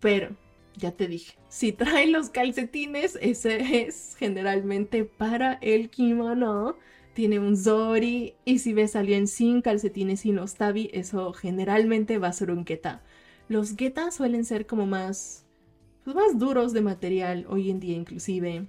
Pero, 0.00 0.36
ya 0.76 0.92
te 0.92 1.06
dije, 1.06 1.38
si 1.48 1.72
trae 1.72 2.06
los 2.08 2.30
calcetines, 2.30 3.18
ese 3.22 3.84
es 3.84 4.16
generalmente 4.18 5.04
para 5.04 5.54
el 5.62 5.88
kimono. 5.88 6.76
Tiene 7.14 7.38
un 7.38 7.56
zori 7.56 8.34
y 8.44 8.58
si 8.58 8.72
ves 8.72 8.96
alguien 8.96 9.26
sin 9.26 9.62
calcetines 9.62 10.24
y 10.26 10.32
no 10.32 10.44
tabi, 10.46 10.90
eso 10.92 11.32
generalmente 11.32 12.18
va 12.18 12.28
a 12.28 12.32
ser 12.32 12.50
un 12.50 12.66
geta. 12.66 13.02
Los 13.48 13.76
geta 13.76 14.10
suelen 14.10 14.44
ser 14.44 14.66
como 14.66 14.86
más, 14.86 15.44
pues 16.04 16.16
más 16.16 16.38
duros 16.38 16.72
de 16.72 16.80
material 16.80 17.46
hoy 17.48 17.70
en 17.70 17.80
día 17.80 17.96
inclusive 17.96 18.66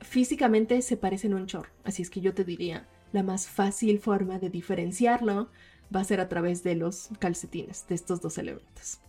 físicamente 0.00 0.82
se 0.82 0.96
parecen 0.96 1.34
un 1.34 1.46
chorro, 1.46 1.70
así 1.84 2.02
es 2.02 2.10
que 2.10 2.20
yo 2.20 2.34
te 2.34 2.44
diría, 2.44 2.86
la 3.12 3.22
más 3.22 3.48
fácil 3.48 3.98
forma 3.98 4.38
de 4.38 4.50
diferenciarlo 4.50 5.48
va 5.94 6.00
a 6.00 6.04
ser 6.04 6.20
a 6.20 6.28
través 6.28 6.62
de 6.62 6.74
los 6.74 7.08
calcetines, 7.18 7.86
de 7.88 7.94
estos 7.94 8.20
dos 8.20 8.38
elementos. 8.38 9.00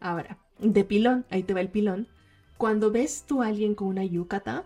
Ahora, 0.00 0.38
de 0.58 0.84
pilón, 0.84 1.24
ahí 1.30 1.42
te 1.42 1.54
va 1.54 1.60
el 1.60 1.70
pilón. 1.70 2.08
Cuando 2.58 2.90
ves 2.90 3.24
tú 3.26 3.42
a 3.42 3.46
alguien 3.48 3.74
con 3.74 3.88
una 3.88 4.04
yukata, 4.04 4.64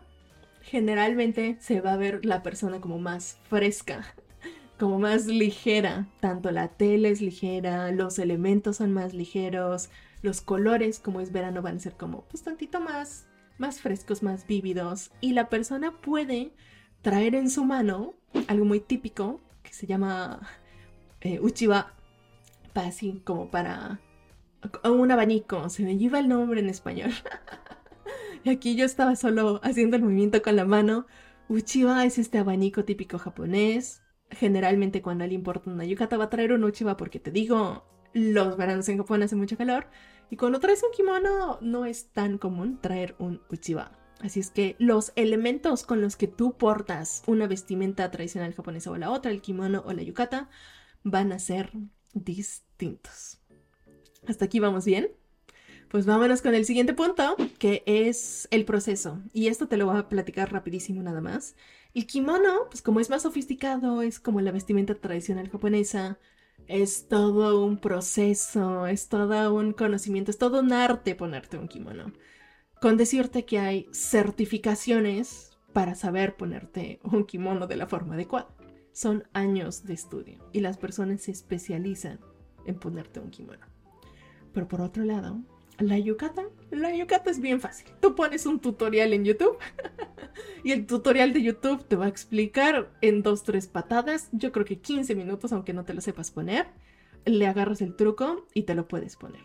generalmente 0.62 1.56
se 1.60 1.80
va 1.80 1.92
a 1.92 1.96
ver 1.96 2.24
la 2.24 2.42
persona 2.42 2.80
como 2.80 2.98
más 2.98 3.38
fresca, 3.48 4.04
como 4.78 4.98
más 4.98 5.26
ligera. 5.26 6.08
Tanto 6.20 6.50
la 6.50 6.68
tela 6.68 7.08
es 7.08 7.20
ligera, 7.20 7.92
los 7.92 8.18
elementos 8.18 8.76
son 8.78 8.92
más 8.92 9.14
ligeros, 9.14 9.90
los 10.24 10.40
colores, 10.40 10.98
como 10.98 11.20
es 11.20 11.30
verano, 11.30 11.62
van 11.62 11.76
a 11.76 11.80
ser 11.80 11.96
como 11.96 12.24
pues 12.24 12.42
tantito 12.42 12.80
más 12.80 13.28
más 13.58 13.80
frescos, 13.80 14.22
más 14.22 14.46
vívidos, 14.46 15.12
y 15.20 15.32
la 15.32 15.48
persona 15.48 15.92
puede 15.92 16.52
traer 17.02 17.34
en 17.34 17.50
su 17.50 17.64
mano 17.64 18.14
algo 18.48 18.64
muy 18.64 18.80
típico 18.80 19.40
que 19.62 19.72
se 19.72 19.86
llama 19.86 20.40
eh, 21.20 21.40
uchiwa, 21.40 21.94
así 22.74 23.22
como 23.24 23.50
para 23.50 24.00
un 24.84 25.10
abanico, 25.10 25.68
se 25.68 25.82
me 25.82 25.96
lleva 25.96 26.18
el 26.18 26.28
nombre 26.28 26.60
en 26.60 26.68
español. 26.68 27.12
y 28.44 28.50
aquí 28.50 28.76
yo 28.76 28.84
estaba 28.84 29.16
solo 29.16 29.60
haciendo 29.62 29.96
el 29.96 30.02
movimiento 30.02 30.42
con 30.42 30.56
la 30.56 30.64
mano. 30.64 31.06
Uchiwa 31.48 32.04
es 32.06 32.18
este 32.18 32.38
abanico 32.38 32.84
típico 32.84 33.18
japonés. 33.18 34.02
Generalmente 34.30 35.02
cuando 35.02 35.24
alguien 35.24 35.40
importa 35.40 35.70
una 35.70 35.84
yukata 35.84 36.16
va 36.16 36.24
a 36.24 36.30
traer 36.30 36.52
un 36.52 36.64
uchiwa 36.64 36.96
porque 36.96 37.20
te 37.20 37.30
digo, 37.30 37.84
los 38.14 38.56
veranos 38.56 38.88
en 38.88 38.98
Japón 38.98 39.22
hace 39.22 39.36
mucho 39.36 39.56
calor 39.58 39.86
y 40.30 40.36
cuando 40.36 40.60
traes 40.60 40.82
un 40.82 40.90
kimono 40.92 41.58
no 41.60 41.86
es 41.86 42.08
tan 42.12 42.38
común 42.38 42.78
traer 42.80 43.14
un 43.18 43.40
uchiwa. 43.50 43.92
Así 44.20 44.40
es 44.40 44.50
que 44.50 44.76
los 44.78 45.12
elementos 45.16 45.84
con 45.84 46.00
los 46.00 46.16
que 46.16 46.28
tú 46.28 46.56
portas 46.56 47.22
una 47.26 47.46
vestimenta 47.46 48.10
tradicional 48.10 48.54
japonesa 48.54 48.90
o 48.90 48.96
la 48.96 49.10
otra, 49.10 49.30
el 49.30 49.42
kimono 49.42 49.82
o 49.84 49.92
la 49.92 50.02
yukata, 50.02 50.48
van 51.02 51.32
a 51.32 51.38
ser 51.38 51.70
distintos. 52.14 53.40
¿Hasta 54.26 54.46
aquí 54.46 54.60
vamos 54.60 54.86
bien? 54.86 55.10
Pues 55.90 56.06
vámonos 56.06 56.42
con 56.42 56.54
el 56.54 56.64
siguiente 56.64 56.94
punto, 56.94 57.36
que 57.58 57.82
es 57.86 58.48
el 58.50 58.64
proceso. 58.64 59.22
Y 59.32 59.48
esto 59.48 59.68
te 59.68 59.76
lo 59.76 59.86
voy 59.86 59.98
a 59.98 60.08
platicar 60.08 60.52
rapidísimo 60.52 61.02
nada 61.02 61.20
más. 61.20 61.54
El 61.92 62.06
kimono, 62.06 62.66
pues 62.68 62.82
como 62.82 63.00
es 63.00 63.10
más 63.10 63.22
sofisticado, 63.22 64.02
es 64.02 64.18
como 64.18 64.40
la 64.40 64.50
vestimenta 64.50 64.94
tradicional 64.96 65.48
japonesa, 65.50 66.18
es 66.68 67.08
todo 67.08 67.64
un 67.64 67.78
proceso, 67.78 68.86
es 68.86 69.08
todo 69.08 69.54
un 69.54 69.72
conocimiento, 69.72 70.30
es 70.30 70.38
todo 70.38 70.60
un 70.60 70.72
arte 70.72 71.14
ponerte 71.14 71.58
un 71.58 71.68
kimono. 71.68 72.12
Con 72.80 72.96
decirte 72.96 73.44
que 73.44 73.58
hay 73.58 73.86
certificaciones 73.92 75.50
para 75.72 75.94
saber 75.94 76.36
ponerte 76.36 77.00
un 77.02 77.24
kimono 77.24 77.66
de 77.66 77.76
la 77.76 77.86
forma 77.86 78.14
adecuada. 78.14 78.48
Son 78.92 79.24
años 79.32 79.84
de 79.84 79.94
estudio 79.94 80.48
y 80.52 80.60
las 80.60 80.78
personas 80.78 81.22
se 81.22 81.32
especializan 81.32 82.20
en 82.66 82.78
ponerte 82.78 83.20
un 83.20 83.30
kimono. 83.30 83.66
Pero 84.52 84.68
por 84.68 84.80
otro 84.80 85.04
lado, 85.04 85.40
la 85.78 85.98
yukata, 85.98 86.44
la 86.70 86.94
yukata 86.94 87.30
es 87.30 87.40
bien 87.40 87.60
fácil. 87.60 87.88
Tú 88.00 88.14
pones 88.14 88.46
un 88.46 88.60
tutorial 88.60 89.12
en 89.12 89.24
YouTube 89.24 89.58
y 90.64 90.72
el 90.72 90.86
tutorial 90.86 91.32
de 91.32 91.42
YouTube 91.42 91.84
te 91.86 91.96
va 91.96 92.06
a 92.06 92.08
explicar 92.08 92.92
en 93.00 93.22
dos, 93.22 93.42
tres 93.42 93.66
patadas, 93.66 94.28
yo 94.32 94.52
creo 94.52 94.64
que 94.64 94.80
15 94.80 95.14
minutos, 95.14 95.52
aunque 95.52 95.72
no 95.72 95.84
te 95.84 95.94
lo 95.94 96.00
sepas 96.00 96.30
poner, 96.30 96.66
le 97.24 97.46
agarras 97.46 97.80
el 97.80 97.96
truco 97.96 98.46
y 98.54 98.62
te 98.62 98.74
lo 98.74 98.86
puedes 98.86 99.16
poner. 99.16 99.42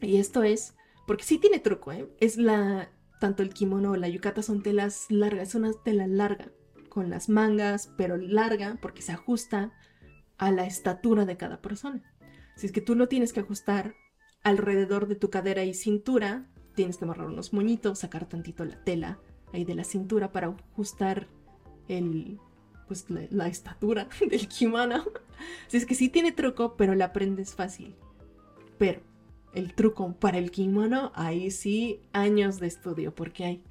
Y 0.00 0.16
esto 0.16 0.42
es, 0.42 0.74
porque 1.06 1.24
sí 1.24 1.38
tiene 1.38 1.60
truco, 1.60 1.92
¿eh? 1.92 2.08
Es 2.20 2.36
la, 2.36 2.90
tanto 3.20 3.42
el 3.42 3.54
kimono 3.54 3.92
o 3.92 3.96
la 3.96 4.08
yukata 4.08 4.42
son 4.42 4.62
telas 4.62 5.06
largas, 5.08 5.48
es 5.48 5.54
una 5.54 5.72
tela 5.84 6.06
larga, 6.06 6.50
con 6.88 7.10
las 7.10 7.28
mangas, 7.28 7.92
pero 7.96 8.16
larga 8.16 8.78
porque 8.80 9.02
se 9.02 9.12
ajusta 9.12 9.72
a 10.38 10.50
la 10.50 10.66
estatura 10.66 11.24
de 11.24 11.36
cada 11.36 11.60
persona. 11.60 12.02
Si 12.56 12.66
es 12.66 12.72
que 12.72 12.80
tú 12.80 12.94
lo 12.94 13.08
tienes 13.08 13.32
que 13.32 13.40
ajustar 13.40 13.94
alrededor 14.44 15.08
de 15.08 15.16
tu 15.16 15.30
cadera 15.30 15.64
y 15.64 15.74
cintura. 15.74 16.46
Tienes 16.74 16.98
que 16.98 17.04
amarrar 17.04 17.26
unos 17.26 17.52
moñitos, 17.52 17.98
sacar 17.98 18.28
tantito 18.28 18.64
la 18.64 18.82
tela 18.84 19.18
ahí 19.52 19.64
de 19.64 19.74
la 19.74 19.84
cintura 19.84 20.32
para 20.32 20.48
ajustar 20.72 21.28
el, 21.88 22.38
pues, 22.86 23.06
la, 23.08 23.48
estatura 23.48 24.08
del 24.30 24.46
kimono. 24.48 25.04
Si 25.68 25.76
es 25.76 25.86
que 25.86 25.94
sí 25.94 26.08
tiene 26.08 26.32
truco, 26.32 26.76
pero 26.76 26.94
la 26.94 27.06
aprendes 27.06 27.54
fácil. 27.54 27.96
Pero 28.78 29.00
el 29.54 29.74
truco 29.74 30.14
para 30.14 30.38
el 30.38 30.50
kimono, 30.50 31.12
ahí 31.14 31.50
sí 31.50 32.00
años 32.12 32.60
de 32.60 32.66
estudio, 32.66 33.14
porque 33.14 33.44
hay 33.44 33.64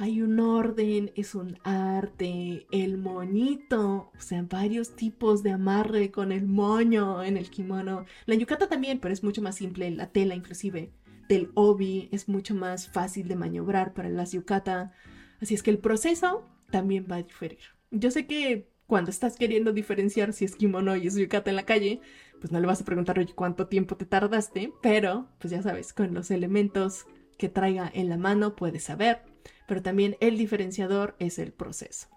hay 0.00 0.22
un 0.22 0.40
orden, 0.40 1.12
es 1.14 1.34
un 1.34 1.58
arte, 1.62 2.66
el 2.70 2.96
moñito, 2.96 4.10
o 4.16 4.20
sea, 4.20 4.42
varios 4.48 4.96
tipos 4.96 5.42
de 5.42 5.50
amarre 5.50 6.10
con 6.10 6.32
el 6.32 6.46
moño 6.46 7.22
en 7.22 7.36
el 7.36 7.50
kimono. 7.50 8.06
La 8.24 8.34
yukata 8.34 8.66
también, 8.66 8.98
pero 8.98 9.12
es 9.12 9.22
mucho 9.22 9.42
más 9.42 9.56
simple, 9.56 9.90
la 9.90 10.10
tela 10.10 10.34
inclusive 10.34 10.90
del 11.28 11.50
obi 11.52 12.08
es 12.12 12.30
mucho 12.30 12.54
más 12.54 12.88
fácil 12.88 13.28
de 13.28 13.36
maniobrar 13.36 13.92
para 13.92 14.08
las 14.08 14.32
yukata. 14.32 14.94
Así 15.42 15.52
es 15.52 15.62
que 15.62 15.70
el 15.70 15.78
proceso 15.78 16.48
también 16.70 17.06
va 17.08 17.16
a 17.16 17.22
diferir. 17.22 17.58
Yo 17.90 18.10
sé 18.10 18.26
que 18.26 18.70
cuando 18.86 19.10
estás 19.10 19.36
queriendo 19.36 19.74
diferenciar 19.74 20.32
si 20.32 20.46
es 20.46 20.56
kimono 20.56 20.96
y 20.96 21.08
es 21.08 21.14
yukata 21.14 21.50
en 21.50 21.56
la 21.56 21.66
calle, 21.66 22.00
pues 22.40 22.50
no 22.52 22.58
le 22.58 22.66
vas 22.66 22.80
a 22.80 22.86
preguntar, 22.86 23.22
¿cuánto 23.34 23.66
tiempo 23.66 23.98
te 23.98 24.06
tardaste? 24.06 24.72
Pero, 24.80 25.28
pues 25.38 25.50
ya 25.50 25.60
sabes, 25.60 25.92
con 25.92 26.14
los 26.14 26.30
elementos 26.30 27.04
que 27.36 27.50
traiga 27.50 27.90
en 27.92 28.08
la 28.08 28.16
mano 28.16 28.56
puedes 28.56 28.84
saber 28.84 29.29
pero 29.70 29.82
también 29.82 30.16
el 30.18 30.36
diferenciador 30.36 31.14
es 31.20 31.38
el 31.38 31.52
proceso. 31.52 32.08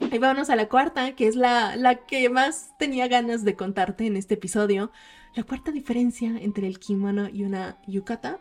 Y 0.00 0.18
vámonos 0.18 0.50
a 0.50 0.56
la 0.56 0.68
cuarta, 0.68 1.14
que 1.14 1.28
es 1.28 1.36
la, 1.36 1.76
la 1.76 2.04
que 2.04 2.28
más 2.28 2.76
tenía 2.80 3.06
ganas 3.06 3.44
de 3.44 3.54
contarte 3.54 4.08
en 4.08 4.16
este 4.16 4.34
episodio. 4.34 4.90
La 5.36 5.44
cuarta 5.44 5.70
diferencia 5.70 6.36
entre 6.36 6.66
el 6.66 6.80
kimono 6.80 7.28
y 7.28 7.44
una 7.44 7.80
yukata 7.86 8.40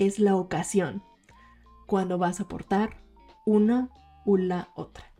es 0.00 0.18
la 0.18 0.34
ocasión, 0.34 1.04
cuando 1.86 2.18
vas 2.18 2.40
a 2.40 2.48
portar 2.48 3.04
una 3.46 3.88
u 4.24 4.36
la 4.36 4.70
otra. 4.74 5.12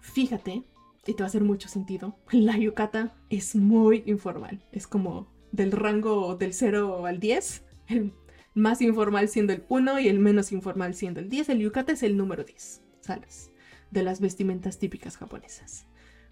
Fíjate, 0.00 0.64
y 1.06 1.12
te 1.12 1.22
va 1.22 1.24
a 1.24 1.26
hacer 1.26 1.44
mucho 1.44 1.68
sentido, 1.68 2.16
la 2.30 2.56
yukata 2.56 3.14
es 3.28 3.54
muy 3.54 4.02
informal, 4.06 4.64
es 4.72 4.86
como 4.86 5.30
del 5.52 5.72
rango 5.72 6.36
del 6.36 6.54
0 6.54 7.04
al 7.04 7.20
10, 7.20 7.66
el 7.88 8.14
más 8.54 8.80
informal 8.80 9.28
siendo 9.28 9.52
el 9.52 9.64
1 9.68 10.00
y 10.00 10.08
el 10.08 10.18
menos 10.18 10.52
informal 10.52 10.94
siendo 10.94 11.20
el 11.20 11.28
10. 11.28 11.50
El 11.50 11.58
yukata 11.58 11.92
es 11.92 12.02
el 12.02 12.16
número 12.16 12.44
10, 12.44 12.82
¿sabes? 13.00 13.50
De 13.90 14.02
las 14.02 14.20
vestimentas 14.20 14.78
típicas 14.78 15.16
japonesas. 15.16 15.86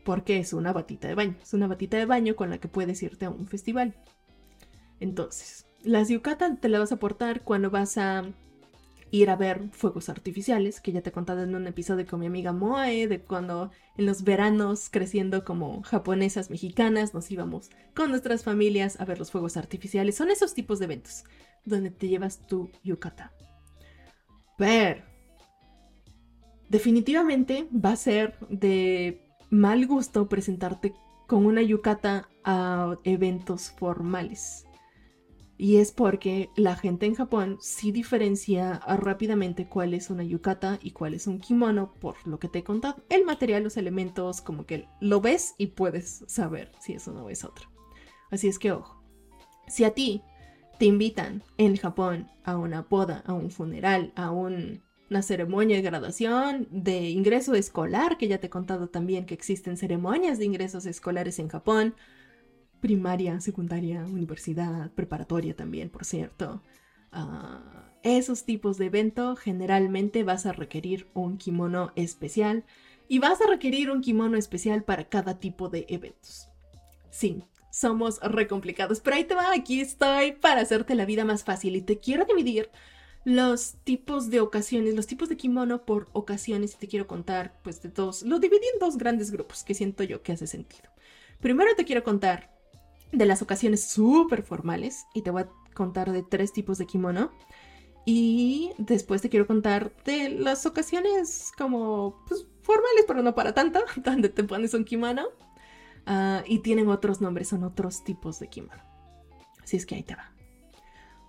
Porque 0.05 0.39
es 0.39 0.53
una 0.53 0.73
batita 0.73 1.09
de 1.09 1.15
baño. 1.15 1.37
Es 1.43 1.53
una 1.53 1.67
batita 1.67 1.97
de 1.97 2.07
baño 2.07 2.35
con 2.37 2.51
la 2.51 2.59
que 2.59 2.69
puedes 2.69 3.03
irte 3.03 3.27
a 3.27 3.31
un 3.31 3.47
festival. 3.47 3.95
Entonces, 5.01 5.67
las 5.83 6.09
yukata 6.09 6.57
te 6.57 6.69
las 6.69 6.81
vas 6.81 6.93
a 6.93 6.99
portar 6.99 7.43
cuando 7.43 7.71
vas 7.71 7.99
a 7.99 8.25
ir 9.11 9.29
a 9.29 9.37
ver 9.37 9.69
fuegos 9.73 10.09
artificiales, 10.09 10.81
que 10.81 10.91
ya 10.91 11.03
te 11.03 11.11
he 11.11 11.13
contado 11.13 11.43
en 11.43 11.55
un 11.55 11.67
episodio 11.67 12.07
con 12.07 12.21
mi 12.21 12.27
amiga 12.27 12.53
Moe, 12.53 13.07
de 13.07 13.21
cuando 13.21 13.71
en 13.99 14.07
los 14.07 14.25
veranos, 14.25 14.89
creciendo 14.91 15.45
como 15.45 15.83
japonesas 15.83 16.49
mexicanas, 16.49 17.13
nos 17.13 17.31
íbamos 17.31 17.71
con 17.95 18.09
nuestras 18.09 18.43
familias 18.43 18.99
a 19.01 19.05
ver 19.05 19.19
los 19.19 19.31
fuegos 19.31 19.59
artificiales. 19.59 20.17
Son 20.17 20.31
esos 20.31 20.55
tipos 20.55 20.79
de 20.79 20.87
eventos 20.87 21.25
donde 21.65 21.91
te 21.91 22.09
llevas 22.09 22.47
tu 22.47 22.71
yukata. 22.83 23.33
Pero, 24.57 25.03
definitivamente 26.69 27.69
va 27.73 27.93
a 27.93 27.97
ser 27.97 28.39
de 28.49 29.21
mal 29.51 29.87
gusto 29.87 30.29
presentarte 30.29 30.95
con 31.27 31.47
una 31.47 31.63
yukata 31.63 32.29
a 32.45 32.97
eventos 33.05 33.71
formales. 33.71 34.67
Y 35.59 35.77
es 35.77 35.93
porque 35.93 36.51
la 36.57 36.75
gente 36.75 37.07
en 37.07 37.15
Japón 37.15 37.59
sí 37.61 37.93
diferencia 37.93 38.81
rápidamente 38.87 39.69
cuál 39.69 39.95
es 39.95 40.11
una 40.11 40.25
yukata 40.25 40.79
y 40.83 40.91
cuál 40.91 41.15
es 41.15 41.27
un 41.27 41.39
kimono, 41.39 41.93
por 42.01 42.17
lo 42.27 42.39
que 42.39 42.49
te 42.49 42.61
he 42.61 42.65
contado. 42.65 42.97
El 43.11 43.25
material, 43.25 43.63
los 43.63 43.77
elementos, 43.77 44.41
como 44.41 44.67
que 44.67 44.89
lo 45.01 45.21
ves 45.21 45.55
y 45.59 45.69
puedes 45.69 46.25
saber 46.27 46.73
si 46.81 46.95
eso 46.95 47.13
no 47.13 47.29
es 47.29 47.45
otro. 47.45 47.69
Así 48.31 48.49
es 48.49 48.59
que 48.59 48.73
ojo, 48.73 49.03
si 49.69 49.85
a 49.85 49.95
ti 49.95 50.23
te 50.83 50.87
invitan 50.87 51.45
en 51.59 51.77
Japón 51.77 52.29
a 52.43 52.57
una 52.57 52.83
boda, 52.83 53.23
a 53.25 53.35
un 53.35 53.53
funeral, 53.53 54.13
a 54.17 54.33
una 54.33 55.23
ceremonia 55.23 55.77
de 55.77 55.83
graduación, 55.83 56.67
de 56.73 57.09
ingreso 57.11 57.55
escolar, 57.55 58.19
que 58.19 58.27
ya 58.27 58.39
te 58.39 58.49
he 58.49 58.51
contado 58.51 58.89
también 58.89 59.25
que 59.25 59.33
existen 59.33 59.77
ceremonias 59.77 60.41
de 60.41 60.45
ingresos 60.45 60.85
escolares 60.87 61.39
en 61.39 61.47
Japón, 61.47 61.95
primaria, 62.81 63.41
secundaria, 63.41 64.05
universidad, 64.07 64.91
preparatoria 64.91 65.55
también, 65.55 65.89
por 65.89 66.05
cierto. 66.05 66.61
Ah, 67.13 67.93
esos 68.03 68.43
tipos 68.45 68.77
de 68.77 68.87
evento 68.87 69.37
generalmente 69.37 70.25
vas 70.25 70.47
a 70.47 70.53
requerir 70.53 71.07
un 71.15 71.39
kimono 71.39 71.93
especial 71.95 72.65
y 73.07 73.21
vas 73.21 73.41
a 73.41 73.47
requerir 73.47 73.89
un 73.89 74.01
kimono 74.01 74.37
especial 74.37 74.83
para 74.83 75.09
cada 75.09 75.39
tipo 75.39 75.69
de 75.69 75.87
eventos. 75.89 76.49
Sí, 77.09 77.45
somos 77.73 78.21
recomplicados, 78.21 79.01
pero 79.01 79.17
ahí 79.17 79.25
te 79.25 79.35
va, 79.35 79.53
aquí 79.53 79.81
estoy 79.81 80.33
para 80.33 80.61
hacerte 80.61 80.95
la 80.95 81.07
vida 81.07 81.25
más 81.25 81.43
fácil 81.43 81.75
y 81.75 81.81
te 81.81 81.99
quiero 81.99 82.27
dividir 82.27 82.71
los 83.25 83.77
tipos 83.85 84.29
de 84.31 84.41
ocasiones, 84.41 84.95
los 84.95 85.07
tipos 85.07 85.29
de 85.29 85.39
kimono 85.39 85.85
por 85.87 86.09
ocasiones 86.13 86.75
y 86.75 86.77
te 86.77 86.87
quiero 86.87 87.07
contar 87.07 87.59
pues 87.63 87.81
de 87.83 87.89
dos, 87.89 88.23
lo 88.23 88.39
dividí 88.39 88.67
en 88.75 88.79
dos 88.79 88.99
grandes 88.99 89.31
grupos 89.31 89.65
que 89.65 89.75
siento 89.75 90.05
yo 90.05 90.23
que 90.23 90.33
hace 90.33 90.47
sentido. 90.47 90.91
Primero 91.41 91.75
te 91.75 91.85
quiero 91.85 92.05
contar 92.05 92.53
de 93.11 93.25
las 93.25 93.41
ocasiones 93.41 93.85
súper 93.89 94.43
formales 94.43 95.07
y 95.15 95.23
te 95.23 95.31
voy 95.31 95.43
a 95.43 95.49
contar 95.75 96.13
de 96.13 96.23
tres 96.23 96.53
tipos 96.53 96.79
de 96.79 96.87
kimono. 96.87 97.33
Y 98.05 98.73
después 98.79 99.23
te 99.23 99.29
quiero 99.29 99.47
contar 99.47 99.93
de 100.05 100.29
las 100.29 100.67
ocasiones 100.67 101.53
como 101.57 102.23
pues, 102.29 102.47
formales, 102.63 103.05
pero 103.07 103.23
no 103.23 103.35
para 103.35 103.55
tanto, 103.55 103.81
donde 103.97 104.29
te 104.29 104.45
pones 104.45 104.75
un 104.75 104.85
kimono. 104.85 105.29
Ah, 106.07 106.43
y 106.47 106.61
tienen 106.61 106.89
otros 106.89 107.21
nombres, 107.21 107.49
son 107.49 107.65
otros 107.65 108.05
tipos 108.05 108.39
de 108.39 108.49
kimono. 108.49 108.83
Así 109.63 109.77
es 109.77 109.87
que 109.87 109.95
ahí 109.95 110.03
te 110.03 110.15
va. 110.15 110.33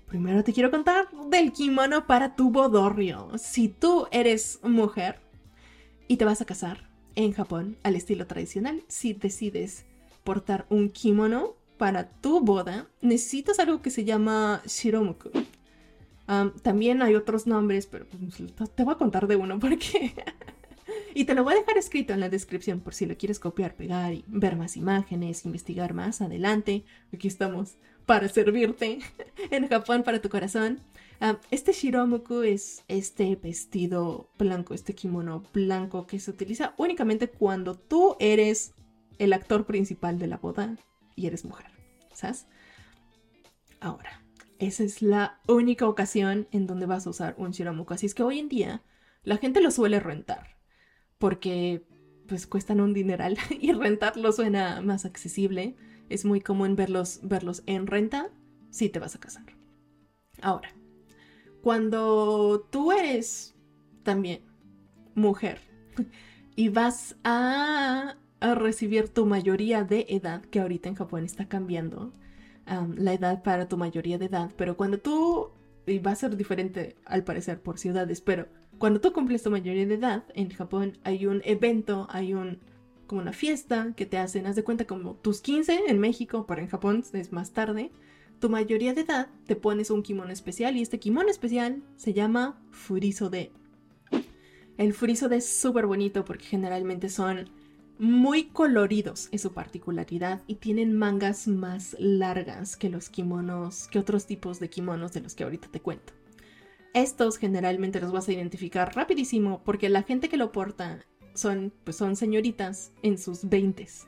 Primero 0.07 0.43
te 0.43 0.53
quiero 0.53 0.69
contar 0.69 1.09
del 1.29 1.51
kimono 1.51 2.05
para 2.05 2.35
tu 2.35 2.51
bodorrio. 2.51 3.31
Si 3.37 3.67
tú 3.67 4.07
eres 4.11 4.59
mujer 4.63 5.19
y 6.07 6.17
te 6.17 6.25
vas 6.25 6.41
a 6.41 6.45
casar 6.45 6.89
en 7.15 7.33
Japón 7.33 7.77
al 7.83 7.95
estilo 7.95 8.27
tradicional, 8.27 8.83
si 8.87 9.13
decides 9.13 9.85
portar 10.23 10.65
un 10.69 10.89
kimono, 10.89 11.55
para 11.77 12.09
tu 12.09 12.39
boda 12.39 12.87
necesitas 13.01 13.59
algo 13.59 13.81
que 13.81 13.89
se 13.89 14.05
llama 14.05 14.62
shiromuku. 14.65 15.29
también 16.62 17.01
hay 17.01 17.15
otros 17.15 17.47
nombres, 17.47 17.88
pero 17.88 18.05
pues, 18.07 18.71
te 18.71 18.83
voy 18.83 18.93
a 18.93 18.97
contar 18.97 19.27
de 19.27 19.36
uno 19.36 19.59
porque... 19.59 20.13
y 21.15 21.26
te 21.26 21.36
lo 21.36 21.43
voy 21.43 21.54
a 21.54 21.58
dejar 21.58 21.78
escrito 21.78 22.13
en 22.13 22.19
la 22.19 22.30
descripción 22.30 22.80
por 22.80 22.93
si 22.93 23.06
lo 23.06 23.17
quieres 23.17 23.39
copiar, 23.39 23.76
pegar 23.76 24.13
y 24.13 24.26
ver 24.28 24.56
más 24.56 24.78
imágenes, 24.78 25.45
investigar 25.45 25.93
más 25.93 26.21
adelante. 26.21 26.86
Aquí 27.13 27.28
estamos 27.28 27.78
para 28.06 28.28
servirte 28.30 28.99
en 29.52 29.67
Japón 29.67 30.04
para 30.04 30.21
tu 30.21 30.30
corazón. 30.30 30.80
este 31.52 31.71
shiromuku 31.71 32.41
es 32.41 32.84
este 32.88 33.36
vestido 33.36 34.30
blanco, 34.38 34.73
este 34.73 34.95
kimono 34.95 35.43
blanco 35.54 36.08
que 36.08 36.19
se 36.19 36.32
utiliza 36.32 36.73
únicamente 36.78 37.30
cuando 37.30 37.76
tú 37.76 38.15
eres 38.19 38.73
el 39.19 39.34
actor 39.34 39.65
principal 39.65 40.17
de 40.17 40.28
la 40.28 40.38
boda 40.38 40.76
y 41.15 41.28
eres 41.28 41.45
mujer, 41.45 41.67
¿sabes? 42.13 42.47
Ahora, 43.80 44.23
esa 44.58 44.84
es 44.84 45.02
la 45.02 45.39
única 45.47 45.88
ocasión 45.88 46.47
en 46.52 46.65
donde 46.65 46.88
vas 46.88 47.06
a 47.06 47.12
usar 47.12 47.36
un 47.38 47.52
shiramuku. 47.52 47.93
Así 47.93 48.08
es 48.08 48.15
que 48.15 48.23
hoy 48.23 48.39
en 48.39 48.49
día 48.49 48.82
la 49.23 49.38
gente 49.38 49.62
lo 49.62 49.71
suele 49.71 49.99
rentar 49.99 50.52
porque 51.17 51.84
pues 52.28 52.47
cuestan 52.47 52.82
un 52.82 52.93
dineral 52.93 53.38
y 53.60 53.71
rentarlo 53.73 54.32
suena 54.32 54.82
más 54.82 55.06
accesible. 55.06 55.76
Es 56.10 56.26
muy 56.26 56.41
común 56.41 56.76
verlos, 56.76 57.19
verlos 57.23 57.63
en 57.65 57.88
renta 57.88 58.30
si 58.69 58.89
te 58.89 58.99
vas 58.99 59.15
a 59.15 59.19
casar. 59.19 59.45
Ahora, 60.41 60.69
cuando 61.62 62.67
tú 62.71 62.91
eres 62.91 63.56
también 64.04 64.41
mujer 65.15 65.60
y 66.56 66.69
vas 66.69 67.15
a 67.23 68.15
a 68.43 68.56
recibir 68.56 69.08
tu 69.08 69.26
mayoría 69.26 69.86
de 69.86 70.06
edad, 70.10 70.41
que 70.41 70.60
ahorita 70.60 70.89
en 70.89 70.95
Japón 70.95 71.23
está 71.23 71.47
cambiando 71.47 72.12
la 72.97 73.13
edad 73.13 73.41
para 73.41 73.69
tu 73.69 73.78
mayoría 73.78 74.17
de 74.17 74.26
edad, 74.26 74.52
pero 74.58 74.76
cuando 74.76 74.97
tú, 74.97 75.52
y 75.86 76.00
va 76.00 76.12
a 76.12 76.15
ser 76.15 76.36
diferente 76.38 76.96
al 77.06 77.24
parecer 77.24 77.62
por 77.62 77.78
ciudades, 77.78 78.22
pero 78.22 78.48
cuando 78.78 79.02
tú 79.02 79.13
cumples 79.13 79.43
tu 79.43 79.52
mayoría 79.52 79.86
de 79.86 79.96
edad, 79.96 80.24
en 80.34 80.50
Japón 80.50 80.98
hay 81.04 81.26
un 81.26 81.41
evento, 81.46 82.08
hay 82.10 82.34
un 82.34 82.60
como 83.08 83.22
una 83.22 83.34
fiesta 83.34 83.93
que 83.96 84.06
te 84.06 84.17
hacen, 84.17 84.48
haz 84.48 84.56
de 84.56 84.63
cuenta 84.63 84.86
como 84.86 85.15
tus 85.15 85.41
15 85.41 85.84
en 85.88 86.00
México, 86.00 86.46
pero 86.48 86.62
en 86.62 86.67
Japón 86.67 87.04
es 87.13 87.32
más 87.32 87.52
tarde, 87.52 87.91
tu 88.39 88.50
mayoría 88.50 88.93
de 88.93 89.02
edad 89.02 89.28
te 89.46 89.56
pones 89.56 89.89
un 89.89 90.04
kimono 90.04 90.32
especial 90.32 90.76
y 90.76 90.82
este 90.82 91.00
kimono 91.00 91.30
especial 91.30 91.84
se 91.96 92.13
llama 92.13 92.62
Furizo 92.72 93.30
de. 93.30 93.52
El 94.78 94.93
Furizo 94.93 95.30
de 95.30 95.38
es 95.38 95.48
súper 95.48 95.86
bonito 95.86 96.26
porque 96.26 96.46
generalmente 96.46 97.10
son 97.10 97.50
muy 97.99 98.45
coloridos 98.45 99.29
es 99.32 99.41
su 99.41 99.53
particularidad 99.53 100.41
y 100.47 100.56
tienen 100.56 100.97
mangas 100.97 101.47
más 101.47 101.95
largas 101.99 102.75
que 102.75 102.89
los 102.89 103.10
kimonos, 103.10 103.88
que 103.88 103.99
otros 103.99 104.25
tipos 104.25 104.60
de 104.60 104.69
kimonos 104.69 105.13
de 105.13 105.21
los 105.21 105.36
que 105.36 105.43
ahorita 105.43 105.67
te 105.69 105.82
cuento. 105.82 106.13
Estos 106.93 107.38
generalmente 107.38 107.99
los 107.99 108.12
vas 108.12 108.27
a 108.27 108.34
identificar 108.34 108.95
rapidísimo 108.95 109.62
porque 109.63 109.89
la 109.89 110.03
gente 110.03 110.29
que 110.29 110.38
lo 110.38 110.51
porta 110.51 110.99
son, 111.34 111.73
pues 111.84 111.97
son 111.97 112.15
señoritas 112.15 112.91
en 113.01 113.17
sus 113.17 113.47
veintes. 113.49 114.08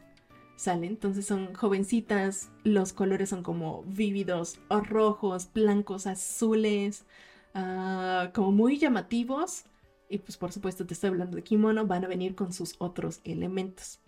¿Sale? 0.55 0.87
Entonces 0.87 1.25
son 1.25 1.53
jovencitas, 1.53 2.49
los 2.63 2.93
colores 2.93 3.29
son 3.29 3.43
como 3.43 3.83
vívidos, 3.83 4.57
rojos, 4.69 5.49
blancos, 5.53 6.07
azules, 6.07 7.05
ah, 7.53 8.31
como 8.33 8.51
muy 8.53 8.77
llamativos 8.77 9.65
y 10.09 10.19
pues 10.19 10.37
por 10.37 10.51
supuesto 10.51 10.85
te 10.85 10.93
estoy 10.93 11.09
hablando 11.09 11.35
de 11.35 11.43
kimono, 11.43 11.85
van 11.87 12.05
a 12.05 12.07
venir 12.07 12.35
con 12.35 12.53
sus 12.53 12.75
otros 12.79 13.21
elementos. 13.23 13.99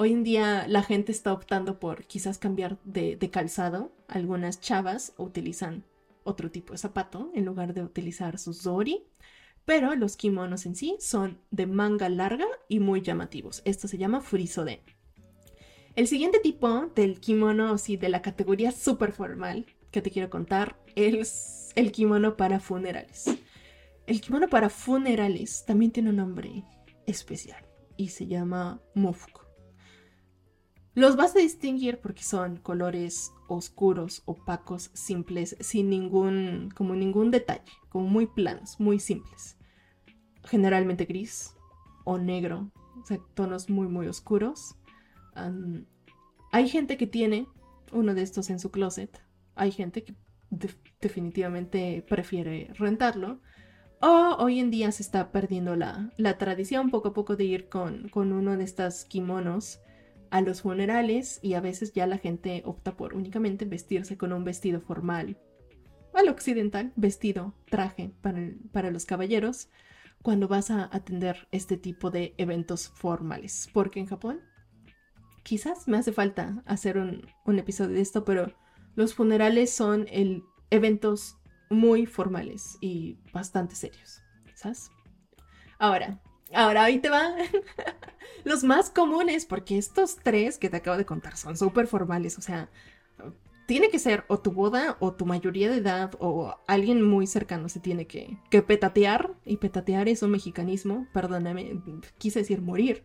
Hoy 0.00 0.12
en 0.12 0.22
día 0.22 0.66
la 0.68 0.84
gente 0.84 1.10
está 1.10 1.32
optando 1.32 1.80
por 1.80 2.04
quizás 2.04 2.38
cambiar 2.38 2.78
de, 2.84 3.18
calzado. 3.32 3.90
Algunas 4.06 4.60
chavas 4.60 5.12
utilizan 5.16 5.82
otro 6.22 6.52
tipo 6.52 6.72
de 6.72 6.78
zapato 6.78 7.32
en 7.34 7.44
lugar 7.44 7.74
de 7.74 7.82
utilizar 7.82 8.38
sus 8.38 8.62
zori. 8.62 9.02
Pero 9.64 9.96
los 9.96 10.16
kimonos 10.16 10.66
en 10.66 10.76
sí 10.76 10.96
son 11.00 11.40
de 11.50 11.66
manga 11.66 12.08
larga 12.08 12.46
y 12.68 12.78
muy 12.78 13.02
llamativos. 13.02 13.60
Esto 13.64 13.88
se 13.88 13.98
llama 13.98 14.20
de. 14.20 14.80
El 15.96 16.06
siguiente 16.06 16.38
tipo 16.38 16.92
del 16.94 17.18
kimono, 17.18 17.76
sí, 17.76 17.96
de 17.96 18.08
la 18.08 18.22
categoría 18.22 18.70
super 18.70 19.10
formal 19.10 19.66
que 19.90 20.00
te 20.00 20.12
quiero 20.12 20.30
contar 20.30 20.78
es 20.94 21.72
el 21.74 21.90
kimono 21.90 22.36
para 22.36 22.60
funerales. 22.60 23.24
El 24.08 24.22
kimono 24.22 24.48
para 24.48 24.70
funerales 24.70 25.66
también 25.66 25.92
tiene 25.92 26.08
un 26.08 26.16
nombre 26.16 26.64
especial 27.04 27.62
y 27.98 28.08
se 28.08 28.26
llama 28.26 28.80
Mufuku. 28.94 29.42
Los 30.94 31.14
vas 31.14 31.36
a 31.36 31.40
distinguir 31.40 32.00
porque 32.00 32.22
son 32.22 32.56
colores 32.56 33.34
oscuros, 33.48 34.22
opacos, 34.24 34.90
simples, 34.94 35.58
sin 35.60 35.90
ningún, 35.90 36.70
como 36.74 36.94
ningún 36.94 37.30
detalle, 37.30 37.70
como 37.90 38.08
muy 38.08 38.24
planos, 38.24 38.80
muy 38.80 38.98
simples. 38.98 39.58
Generalmente 40.42 41.04
gris 41.04 41.54
o 42.06 42.16
negro, 42.16 42.72
o 43.02 43.04
sea, 43.04 43.18
tonos 43.34 43.68
muy, 43.68 43.88
muy 43.88 44.06
oscuros. 44.06 44.74
hay 46.50 46.66
gente 46.70 46.96
que 46.96 47.06
tiene 47.06 47.46
uno 47.92 48.14
de 48.14 48.22
estos 48.22 48.48
en 48.48 48.58
su 48.58 48.70
closet. 48.70 49.22
Hay 49.54 49.70
gente 49.70 50.02
que 50.02 50.14
definitivamente 50.98 52.02
prefiere 52.08 52.72
rentarlo. 52.72 53.42
O 54.00 54.36
hoy 54.38 54.60
en 54.60 54.70
día 54.70 54.92
se 54.92 55.02
está 55.02 55.32
perdiendo 55.32 55.74
la, 55.74 56.38
tradición 56.38 56.90
poco 56.90 57.08
a 57.08 57.12
poco 57.14 57.34
de 57.34 57.44
ir 57.44 57.68
con, 57.68 58.10
uno 58.14 58.56
de 58.56 58.62
estos 58.62 59.04
kimonos 59.04 59.80
a 60.30 60.40
los 60.40 60.62
funerales 60.62 61.40
y 61.42 61.54
a 61.54 61.60
veces 61.60 61.92
ya 61.92 62.06
la 62.06 62.18
gente 62.18 62.62
opta 62.64 62.96
por 62.96 63.14
únicamente 63.14 63.64
vestirse 63.64 64.16
con 64.16 64.32
un 64.32 64.44
vestido 64.44 64.80
formal. 64.80 65.36
Al 66.14 66.28
occidental, 66.28 66.92
vestido, 66.94 67.54
traje 67.70 68.12
para, 68.22 68.52
para 68.72 68.90
los 68.90 69.04
caballeros, 69.04 69.68
cuando 70.22 70.46
vas 70.46 70.70
a 70.70 70.88
atender 70.92 71.48
este 71.50 71.76
tipo 71.76 72.10
de 72.10 72.34
eventos 72.38 72.88
formales. 72.88 73.68
Porque 73.72 73.98
en 73.98 74.06
Japón, 74.06 74.40
quizás 75.42 75.88
me 75.88 75.96
hace 75.96 76.12
falta 76.12 76.62
hacer 76.66 76.98
un, 76.98 77.26
un 77.44 77.58
episodio 77.58 77.96
de 77.96 78.00
esto, 78.00 78.24
pero 78.24 78.52
los 78.94 79.14
funerales 79.14 79.72
son 79.72 80.06
el, 80.10 80.44
eventos 80.70 81.38
muy 81.70 82.06
formales 82.06 82.78
y 82.80 83.16
bastante 83.32 83.74
serios. 83.74 84.22
¿Sabes? 84.54 84.90
Ahora, 85.78 86.18
ahora 86.52 86.84
ahí 86.84 86.98
te 86.98 87.10
va. 87.10 87.34
Los 88.44 88.64
más 88.64 88.90
comunes, 88.90 89.46
porque 89.46 89.78
estos 89.78 90.16
tres 90.16 90.58
que 90.58 90.70
te 90.70 90.78
acabo 90.78 90.96
de 90.96 91.06
contar 91.06 91.36
son 91.36 91.56
súper 91.56 91.86
formales, 91.86 92.38
o 92.38 92.42
sea, 92.42 92.68
tiene 93.66 93.90
que 93.90 93.98
ser 93.98 94.24
o 94.28 94.38
tu 94.38 94.50
boda 94.50 94.96
o 95.00 95.12
tu 95.12 95.26
mayoría 95.26 95.70
de 95.70 95.76
edad 95.76 96.12
o 96.20 96.56
alguien 96.66 97.02
muy 97.02 97.26
cercano 97.26 97.68
se 97.68 97.80
tiene 97.80 98.06
que, 98.06 98.38
que 98.50 98.62
petatear, 98.62 99.34
y 99.44 99.58
petatear 99.58 100.08
es 100.08 100.22
un 100.22 100.30
mexicanismo, 100.30 101.06
perdóname, 101.12 101.80
quise 102.16 102.40
decir 102.40 102.62
morir 102.62 103.04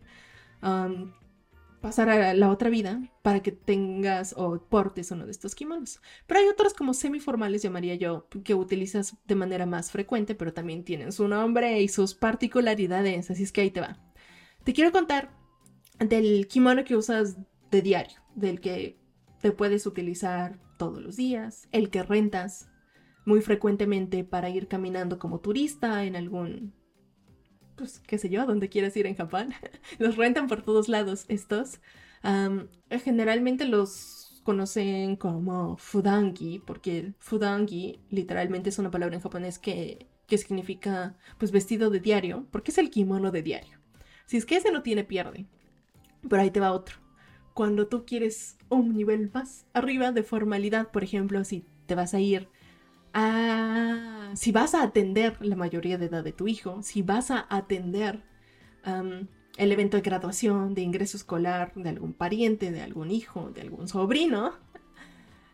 pasar 1.84 2.08
a 2.08 2.32
la 2.32 2.50
otra 2.50 2.70
vida 2.70 2.98
para 3.20 3.42
que 3.42 3.52
tengas 3.52 4.34
o 4.38 4.58
portes 4.58 5.10
uno 5.10 5.26
de 5.26 5.32
estos 5.32 5.54
kimonos. 5.54 6.00
Pero 6.26 6.40
hay 6.40 6.48
otros 6.48 6.72
como 6.72 6.94
semiformales, 6.94 7.60
llamaría 7.60 7.94
yo, 7.94 8.26
que 8.42 8.54
utilizas 8.54 9.18
de 9.26 9.34
manera 9.34 9.66
más 9.66 9.90
frecuente, 9.90 10.34
pero 10.34 10.54
también 10.54 10.82
tienen 10.82 11.12
su 11.12 11.28
nombre 11.28 11.82
y 11.82 11.88
sus 11.88 12.14
particularidades, 12.14 13.30
así 13.30 13.42
es 13.42 13.52
que 13.52 13.60
ahí 13.60 13.70
te 13.70 13.82
va. 13.82 13.98
Te 14.64 14.72
quiero 14.72 14.92
contar 14.92 15.36
del 15.98 16.48
kimono 16.48 16.84
que 16.84 16.96
usas 16.96 17.36
de 17.70 17.82
diario, 17.82 18.18
del 18.34 18.62
que 18.62 18.98
te 19.42 19.52
puedes 19.52 19.84
utilizar 19.84 20.58
todos 20.78 21.02
los 21.02 21.16
días, 21.16 21.68
el 21.70 21.90
que 21.90 22.02
rentas 22.02 22.66
muy 23.26 23.42
frecuentemente 23.42 24.24
para 24.24 24.48
ir 24.48 24.68
caminando 24.68 25.18
como 25.18 25.40
turista 25.40 26.04
en 26.04 26.16
algún 26.16 26.72
pues, 27.76 28.00
qué 28.00 28.18
sé 28.18 28.28
yo, 28.28 28.42
a 28.42 28.46
donde 28.46 28.68
quieras 28.68 28.96
ir 28.96 29.06
en 29.06 29.16
Japón. 29.16 29.52
los 29.98 30.16
rentan 30.16 30.48
por 30.48 30.62
todos 30.62 30.88
lados 30.88 31.24
estos. 31.28 31.80
generalmente 33.04 33.66
los 33.66 34.42
conocen 34.44 35.16
como 35.16 35.76
fudangi, 35.76 36.60
porque 36.64 37.14
fudangi 37.18 38.00
literalmente 38.10 38.68
es 38.68 38.78
una 38.78 38.90
palabra 38.90 39.16
en 39.16 39.22
japonés 39.22 39.58
que, 39.58 40.06
que 40.26 40.38
significa 40.38 41.16
pues 41.38 41.50
vestido 41.50 41.90
de 41.90 42.00
diario, 42.00 42.46
porque 42.50 42.70
es 42.70 42.78
el 42.78 42.90
kimono 42.90 43.30
de 43.30 43.42
diario. 43.42 43.78
Si 44.26 44.36
es 44.36 44.46
que 44.46 44.56
ese 44.56 44.70
no 44.70 44.82
tiene 44.82 45.04
pierde. 45.04 45.46
Pero 46.28 46.42
ahí 46.42 46.50
te 46.50 46.60
va 46.60 46.72
otro. 46.72 46.96
Cuando 47.52 47.86
tú 47.86 48.04
quieres 48.04 48.56
un 48.68 48.94
nivel 48.94 49.30
más 49.32 49.66
arriba 49.72 50.12
de 50.12 50.22
formalidad, 50.22 50.90
por 50.90 51.04
ejemplo, 51.04 51.44
si 51.44 51.64
te 51.86 51.94
vas 51.94 52.14
a 52.14 52.20
ir 52.20 52.48
Ah, 53.14 54.32
si 54.34 54.50
vas 54.50 54.74
a 54.74 54.82
atender 54.82 55.36
la 55.40 55.54
mayoría 55.54 55.98
de 55.98 56.06
edad 56.06 56.24
de 56.24 56.32
tu 56.32 56.48
hijo, 56.48 56.82
si 56.82 57.02
vas 57.02 57.30
a 57.30 57.46
atender 57.48 58.22
el 59.56 59.72
evento 59.72 59.96
de 59.96 60.02
graduación, 60.02 60.74
de 60.74 60.82
ingreso 60.82 61.16
escolar 61.16 61.72
de 61.76 61.88
algún 61.88 62.12
pariente, 62.12 62.72
de 62.72 62.82
algún 62.82 63.12
hijo, 63.12 63.50
de 63.50 63.60
algún 63.60 63.86
sobrino, 63.86 64.52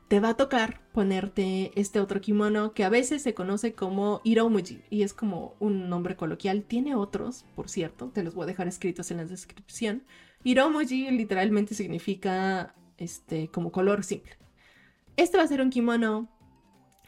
te 0.09 0.21
va 0.21 0.31
a 0.31 0.37
tocar 0.37 0.81
ponerte 0.93 1.71
este 1.79 2.01
otro 2.01 2.21
kimono 2.23 2.73
que 2.73 2.83
a 2.83 2.89
veces 2.89 3.23
se 3.23 3.35
conoce 3.35 3.75
como 3.75 4.23
Iromuji 4.25 4.83
y 4.89 5.03
es 5.03 5.13
como 5.13 5.55
un 5.61 5.89
nombre 5.89 6.17
coloquial. 6.17 6.65
Tiene 6.65 6.95
otros, 6.95 7.45
por 7.55 7.69
cierto, 7.69 8.09
te 8.09 8.25
los 8.25 8.35
voy 8.35 8.45
a 8.45 8.47
dejar 8.47 8.67
escritos 8.69 9.11
en 9.11 9.19
la 9.19 9.27
descripción. 9.27 10.03
Iromuji 10.43 11.11
literalmente 11.11 11.75
significa 11.75 12.75
este 12.97 13.49
como 13.49 13.71
color 13.71 14.03
simple. 14.03 14.33
Este 15.17 15.37
va 15.37 15.45
a 15.45 15.49
ser 15.49 15.61
un 15.61 15.71
kimono 15.71 16.29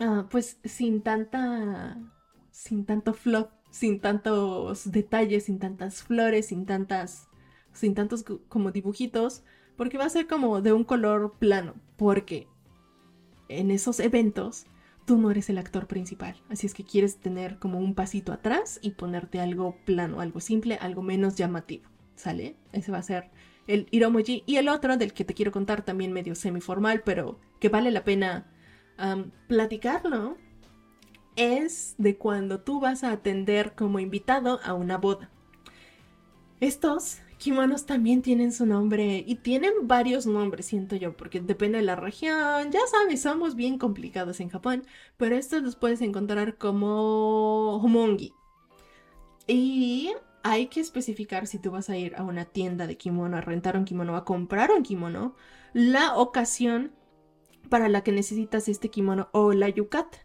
Ah, 0.05 0.27
pues 0.29 0.59
sin 0.65 1.01
tanta, 1.03 1.97
sin 2.51 2.85
tanto 2.85 3.15
fluff, 3.15 3.47
sin 3.71 4.01
tantos 4.01 4.91
detalles, 4.91 5.45
sin 5.45 5.61
tantas 5.61 6.03
flores, 6.03 6.47
sin 6.47 6.67
tantas, 6.67 7.29
sin 7.73 7.95
tantos 7.95 8.25
como 8.49 8.73
dibujitos, 8.73 9.45
porque 9.77 9.99
va 9.99 10.07
a 10.07 10.11
ser 10.11 10.27
como 10.27 10.61
de 10.61 10.73
un 10.73 10.83
color 10.83 11.35
plano, 11.39 11.75
porque 11.97 12.49
en 13.49 13.71
esos 13.71 14.01
eventos 14.01 14.67
tú 15.05 15.19
no 15.19 15.31
eres 15.31 15.49
el 15.51 15.59
actor 15.59 15.87
principal, 15.87 16.35
así 16.49 16.67
es 16.67 16.75
que 16.75 16.85
quieres 16.85 17.19
tener 17.19 17.61
como 17.61 17.79
un 17.79 17.95
pasito 17.95 18.33
atrás 18.33 18.81
y 18.83 18.93
ponerte 18.93 19.39
algo 19.39 19.77
plano, 19.85 20.21
algo 20.21 20.41
simple, 20.41 20.79
algo 20.81 21.03
menos 21.03 21.37
llamativo, 21.37 21.85
¿sale? 22.17 22.57
Ese 22.73 22.91
va 22.91 22.99
a 22.99 23.03
ser 23.03 23.31
el 23.69 23.87
Iromoji 23.93 24.43
y 24.47 24.57
el 24.57 24.69
otro 24.69 24.97
del 24.97 25.13
que 25.13 25.25
te 25.25 25.35
quiero 25.35 25.53
contar 25.53 25.85
también 25.85 26.13
medio 26.13 26.35
semiformal, 26.35 27.03
pero 27.05 27.39
que 27.61 27.69
vale 27.69 27.93
la 27.93 28.03
pena 28.03 28.52
platicarlo 29.49 30.37
es 31.37 31.95
de 31.99 32.17
cuando 32.17 32.61
tú 32.61 32.81
vas 32.81 33.05
a 33.05 33.13
atender 33.13 33.75
como 33.75 33.99
invitado 33.99 34.61
a 34.65 34.75
una 34.75 34.99
boda. 34.99 35.31
Estos 36.61 37.19
kimonos 37.39 37.87
también 37.87 38.23
tienen 38.23 38.53
su 38.53 38.67
nombre 38.67 39.25
y 39.27 39.35
tienen 39.35 39.73
varios 39.83 40.27
nombres, 40.27 40.67
siento 40.67 40.95
yo, 40.95 41.17
porque 41.17 41.41
depende 41.41 41.79
de 41.79 41.85
la 41.85 41.97
región. 41.97 42.71
Ya 42.71 42.81
sabes, 42.89 43.23
somos 43.23 43.57
bien 43.57 43.79
complicados 43.79 44.39
en 44.39 44.49
Japón, 44.49 44.85
pero 45.17 45.35
estos 45.35 45.63
los 45.63 45.75
puedes 45.75 46.01
encontrar 46.03 46.57
como 46.57 47.79
homongi. 47.79 48.33
Y 49.49 50.13
hay 50.45 50.67
que 50.69 50.81
especificar 50.81 51.49
si 51.49 51.59
tú 51.59 51.73
vas 51.73 51.91
a 51.91 51.97
ir 51.97 52.15
a 52.15 52.23
una 52.23 52.45
tienda 52.45 52.87
de 52.87 52.97
kimono, 52.97 53.37
a 53.37 53.41
rentar 53.41 53.77
un 53.77 53.85
kimono, 53.85 54.17
a 54.17 54.25
comprar 54.25 54.71
un 54.71 54.85
kimono, 54.85 55.35
la 55.73 56.15
ocasión 56.15 56.93
para 57.69 57.89
la 57.89 58.03
que 58.03 58.13
necesitas 58.13 58.69
este 58.69 58.91
kimono 58.91 59.29
o 59.33 59.53
la 59.53 59.69
yukata. 59.69 60.19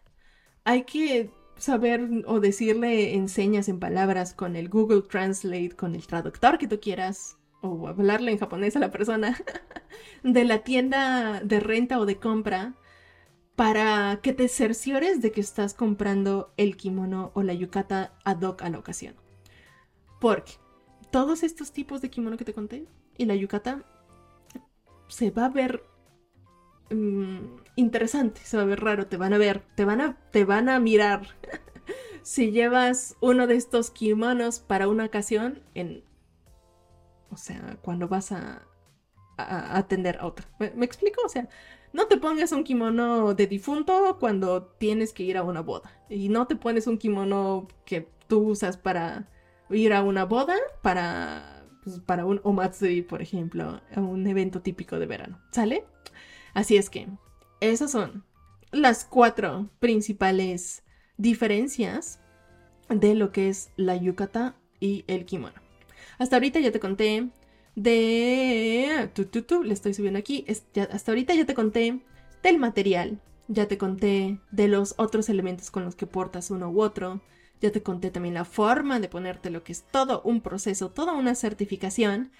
Hay 0.64 0.84
que 0.84 1.30
saber 1.56 2.08
o 2.26 2.40
decirle 2.40 3.14
enseñas 3.14 3.68
en 3.68 3.80
palabras 3.80 4.34
con 4.34 4.56
el 4.56 4.68
Google 4.68 5.02
Translate, 5.02 5.70
con 5.70 5.94
el 5.94 6.06
traductor 6.06 6.58
que 6.58 6.68
tú 6.68 6.80
quieras, 6.80 7.38
o 7.60 7.88
hablarle 7.88 8.32
en 8.32 8.38
japonés 8.38 8.76
a 8.76 8.80
la 8.80 8.90
persona 8.90 9.36
de 10.22 10.44
la 10.44 10.62
tienda 10.62 11.40
de 11.40 11.60
renta 11.60 11.98
o 11.98 12.06
de 12.06 12.18
compra 12.18 12.74
para 13.56 14.20
que 14.22 14.32
te 14.32 14.46
cerciores 14.46 15.20
de 15.20 15.32
que 15.32 15.40
estás 15.40 15.74
comprando 15.74 16.52
el 16.56 16.76
kimono 16.76 17.32
o 17.34 17.42
la 17.42 17.54
yukata 17.54 18.14
ad 18.24 18.40
hoc 18.42 18.62
a 18.62 18.70
la 18.70 18.78
ocasión. 18.78 19.16
Porque 20.20 20.52
todos 21.10 21.42
estos 21.42 21.72
tipos 21.72 22.00
de 22.00 22.10
kimono 22.10 22.36
que 22.36 22.44
te 22.44 22.54
conté 22.54 22.86
y 23.16 23.24
la 23.24 23.34
yukata 23.34 23.84
se 25.08 25.30
va 25.30 25.46
a 25.46 25.48
ver 25.48 25.82
Mm, 26.90 27.56
interesante, 27.76 28.40
se 28.42 28.56
va 28.56 28.62
a 28.62 28.66
ver 28.66 28.80
raro, 28.80 29.06
te 29.06 29.16
van 29.16 29.32
a 29.32 29.38
ver, 29.38 29.62
te 29.74 29.84
van 29.84 30.00
a, 30.00 30.16
te 30.30 30.44
van 30.44 30.68
a 30.68 30.80
mirar. 30.80 31.26
si 32.22 32.50
llevas 32.50 33.16
uno 33.20 33.46
de 33.46 33.56
estos 33.56 33.90
kimonos 33.90 34.60
para 34.60 34.88
una 34.88 35.04
ocasión 35.06 35.62
en... 35.74 36.04
O 37.30 37.36
sea, 37.36 37.78
cuando 37.82 38.08
vas 38.08 38.32
a, 38.32 38.66
atender 39.36 40.18
a 40.18 40.26
otro. 40.26 40.46
¿Me, 40.58 40.84
explico? 40.84 41.22
O 41.24 41.28
sea, 41.28 41.48
no 41.92 42.06
te 42.06 42.16
pongas 42.16 42.52
un 42.52 42.64
kimono 42.64 43.34
de 43.34 43.46
difunto 43.46 44.16
cuando 44.18 44.64
tienes 44.64 45.12
que 45.12 45.22
ir 45.22 45.36
a 45.36 45.42
una 45.42 45.60
boda. 45.60 45.90
Y 46.08 46.28
no 46.28 46.46
te 46.46 46.56
pones 46.56 46.86
un 46.86 46.98
kimono 46.98 47.68
que 47.84 48.08
tú 48.26 48.40
usas 48.40 48.76
para 48.76 49.28
ir 49.70 49.92
a 49.92 50.02
una 50.02 50.24
boda, 50.24 50.56
para, 50.82 51.64
pues, 51.84 52.00
para 52.00 52.24
un 52.24 52.40
omatsuri, 52.42 53.02
por 53.02 53.22
ejemplo, 53.22 53.80
un 53.96 54.26
evento 54.26 54.60
típico 54.60 54.98
de 54.98 55.06
verano. 55.06 55.40
¿Sale? 55.52 55.84
Así 56.54 56.76
es 56.76 56.90
que 56.90 57.08
esas 57.60 57.90
son 57.90 58.24
las 58.70 59.04
cuatro 59.04 59.70
principales 59.78 60.82
diferencias 61.16 62.20
de 62.88 63.14
lo 63.14 63.32
que 63.32 63.48
es 63.48 63.70
la 63.76 63.96
yukata 63.96 64.56
y 64.80 65.04
el 65.06 65.24
kimono. 65.24 65.54
Hasta 66.18 66.36
ahorita 66.36 66.60
ya 66.60 66.72
te 66.72 66.80
conté 66.80 67.28
de... 67.74 69.10
Tu, 69.14 69.62
le 69.62 69.74
estoy 69.74 69.94
subiendo 69.94 70.18
aquí. 70.18 70.44
hasta 70.90 71.12
ahorita 71.12 71.34
ya 71.34 71.46
te 71.46 71.54
conté 71.54 72.00
del 72.42 72.58
material. 72.58 73.20
Ya 73.48 73.66
te 73.66 73.78
conté 73.78 74.38
de 74.50 74.68
los 74.68 74.94
otros 74.98 75.28
elementos 75.28 75.70
con 75.70 75.84
los 75.84 75.94
que 75.94 76.06
portas 76.06 76.50
uno 76.50 76.70
u 76.70 76.82
otro. 76.82 77.20
Ya 77.60 77.72
te 77.72 77.82
conté 77.82 78.10
también 78.10 78.34
la 78.34 78.44
forma 78.44 79.00
de 79.00 79.08
ponerte 79.08 79.50
lo 79.50 79.64
que 79.64 79.72
es 79.72 79.84
todo 79.90 80.22
un 80.22 80.40
proceso, 80.40 80.90
toda 80.90 81.14
una 81.14 81.34
certificación. 81.34 82.30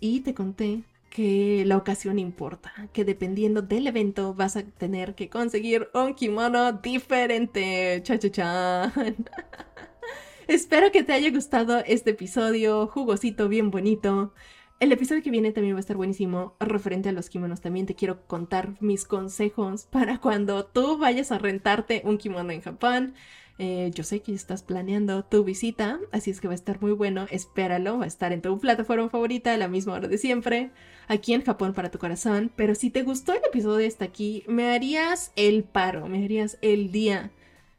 Y 0.00 0.20
te 0.20 0.34
conté 0.34 0.84
que 1.10 1.64
la 1.66 1.76
ocasión 1.76 2.18
importa, 2.18 2.72
que 2.92 3.04
dependiendo 3.04 3.62
del 3.62 3.86
evento 3.86 4.34
vas 4.34 4.56
a 4.56 4.62
tener 4.62 5.14
que 5.14 5.28
conseguir 5.28 5.88
un 5.94 6.14
kimono 6.14 6.72
diferente. 6.72 8.00
Cha 8.04 8.18
cha 8.18 8.30
cha. 8.30 8.92
Espero 10.48 10.90
que 10.92 11.02
te 11.02 11.12
haya 11.12 11.30
gustado 11.30 11.78
este 11.86 12.10
episodio, 12.10 12.86
jugosito, 12.86 13.48
bien 13.48 13.70
bonito. 13.70 14.32
El 14.80 14.92
episodio 14.92 15.22
que 15.22 15.30
viene 15.30 15.52
también 15.52 15.74
va 15.74 15.78
a 15.78 15.80
estar 15.80 15.96
buenísimo, 15.96 16.56
referente 16.60 17.08
a 17.08 17.12
los 17.12 17.28
kimonos. 17.28 17.60
También 17.60 17.86
te 17.86 17.96
quiero 17.96 18.26
contar 18.26 18.80
mis 18.80 19.04
consejos 19.04 19.86
para 19.86 20.18
cuando 20.20 20.64
tú 20.66 20.98
vayas 20.98 21.32
a 21.32 21.38
rentarte 21.38 22.02
un 22.04 22.16
kimono 22.16 22.52
en 22.52 22.60
Japón. 22.62 23.14
Eh, 23.58 23.90
yo 23.92 24.04
sé 24.04 24.22
que 24.22 24.32
estás 24.32 24.62
planeando 24.62 25.24
tu 25.24 25.42
visita, 25.42 25.98
así 26.12 26.30
es 26.30 26.40
que 26.40 26.46
va 26.46 26.52
a 26.52 26.54
estar 26.54 26.80
muy 26.80 26.92
bueno. 26.92 27.26
Espéralo, 27.30 27.98
va 27.98 28.04
a 28.04 28.06
estar 28.06 28.32
en 28.32 28.40
tu 28.40 28.56
plataforma 28.60 29.08
favorita 29.10 29.52
a 29.52 29.56
la 29.56 29.68
misma 29.68 29.94
hora 29.94 30.06
de 30.08 30.16
siempre. 30.16 30.70
Aquí 31.08 31.32
en 31.32 31.42
Japón 31.42 31.74
para 31.74 31.90
tu 31.90 31.98
corazón, 31.98 32.52
pero 32.54 32.74
si 32.74 32.90
te 32.90 33.02
gustó 33.02 33.32
el 33.32 33.40
episodio 33.46 33.88
hasta 33.88 34.04
aquí, 34.04 34.44
me 34.46 34.70
harías 34.70 35.32
el 35.34 35.64
paro, 35.64 36.06
me 36.06 36.24
harías 36.24 36.58
el 36.62 36.92
día. 36.92 37.32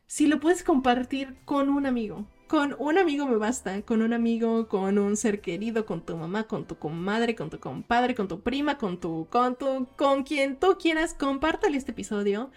Si 0.08 0.28
lo 0.28 0.40
puedes 0.40 0.64
compartir 0.64 1.36
con 1.46 1.70
un 1.70 1.86
amigo, 1.86 2.26
con 2.48 2.76
un 2.80 2.98
amigo 2.98 3.28
me 3.28 3.38
basta, 3.38 3.84
con 3.84 4.02
un 4.02 4.12
amigo, 4.12 4.68
con 4.68 4.98
un 4.98 5.16
ser 5.16 5.40
querido, 5.40 5.86
con 5.86 6.04
tu 6.04 6.18
mamá, 6.18 6.48
con 6.48 6.66
tu 6.66 6.78
comadre, 6.80 7.36
con 7.36 7.52
tu 7.52 7.60
compadre, 7.60 8.16
con 8.16 8.28
tu 8.28 8.42
prima, 8.42 8.80
con 8.80 9.00
tu, 9.00 9.28
con 9.30 9.56
tu, 9.56 9.88
con 9.96 10.24
quien 10.24 10.56
tú 10.58 10.78
quieras, 10.80 11.14
compártale 11.14 11.78
este 11.78 11.92
episodio 11.92 12.50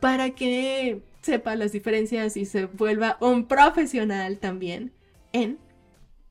para 0.00 0.30
que 0.30 1.02
sepa 1.22 1.54
las 1.54 1.72
diferencias 1.72 2.36
y 2.36 2.44
se 2.44 2.66
vuelva 2.66 3.16
un 3.20 3.46
profesional 3.46 4.38
también 4.38 4.92
en 5.32 5.58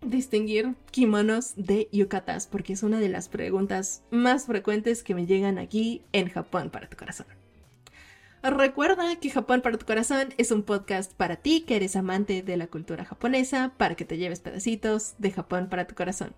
distinguir 0.09 0.75
kimonos 0.91 1.53
de 1.55 1.89
yukatas, 1.91 2.47
porque 2.47 2.73
es 2.73 2.83
una 2.83 2.99
de 2.99 3.09
las 3.09 3.29
preguntas 3.29 4.03
más 4.11 4.45
frecuentes 4.45 5.03
que 5.03 5.15
me 5.15 5.25
llegan 5.25 5.57
aquí 5.57 6.03
en 6.11 6.29
Japón 6.29 6.69
para 6.69 6.89
tu 6.89 6.97
corazón. 6.97 7.27
Recuerda 8.41 9.19
que 9.19 9.31
Japón 9.31 9.61
para 9.61 9.77
tu 9.77 9.87
corazón 9.87 10.33
es 10.37 10.51
un 10.51 10.61
podcast 10.61 11.13
para 11.13 11.37
ti 11.37 11.61
que 11.61 11.77
eres 11.77 11.95
amante 11.95 12.43
de 12.43 12.57
la 12.57 12.67
cultura 12.67 13.03
japonesa, 13.03 13.73
para 13.77 13.95
que 13.95 14.05
te 14.05 14.17
lleves 14.17 14.39
pedacitos 14.39 15.15
de 15.17 15.31
Japón 15.31 15.67
para 15.67 15.87
tu 15.87 15.95
corazón. 15.95 16.35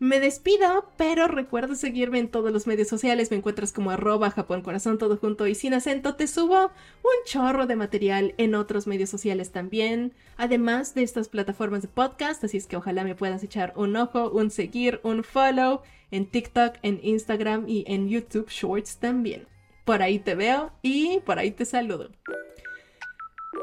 Me 0.00 0.20
despido, 0.20 0.92
pero 0.96 1.26
recuerda 1.26 1.74
seguirme 1.74 2.20
en 2.20 2.28
todos 2.28 2.52
los 2.52 2.68
medios 2.68 2.86
sociales. 2.86 3.32
Me 3.32 3.36
encuentras 3.36 3.72
como 3.72 3.90
arroba 3.90 4.30
Japón 4.30 4.62
Corazón, 4.62 4.96
todo 4.96 5.16
junto 5.16 5.48
y 5.48 5.56
sin 5.56 5.74
acento. 5.74 6.14
Te 6.14 6.28
subo 6.28 6.66
un 6.66 7.24
chorro 7.24 7.66
de 7.66 7.74
material 7.74 8.32
en 8.38 8.54
otros 8.54 8.86
medios 8.86 9.10
sociales 9.10 9.50
también, 9.50 10.14
además 10.36 10.94
de 10.94 11.02
estas 11.02 11.28
plataformas 11.28 11.82
de 11.82 11.88
podcast. 11.88 12.44
Así 12.44 12.58
es 12.58 12.68
que 12.68 12.76
ojalá 12.76 13.02
me 13.02 13.16
puedas 13.16 13.42
echar 13.42 13.72
un 13.74 13.96
ojo, 13.96 14.30
un 14.30 14.52
seguir, 14.52 15.00
un 15.02 15.24
follow 15.24 15.82
en 16.12 16.26
TikTok, 16.26 16.76
en 16.82 17.00
Instagram 17.02 17.64
y 17.68 17.84
en 17.88 18.08
YouTube 18.08 18.48
Shorts 18.48 18.98
también. 18.98 19.48
Por 19.84 20.02
ahí 20.02 20.20
te 20.20 20.36
veo 20.36 20.70
y 20.80 21.18
por 21.20 21.40
ahí 21.40 21.50
te 21.50 21.64
saludo. 21.64 22.10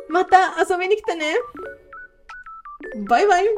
Mata, 0.10 0.54
Bye 2.96 3.26
bye. 3.26 3.50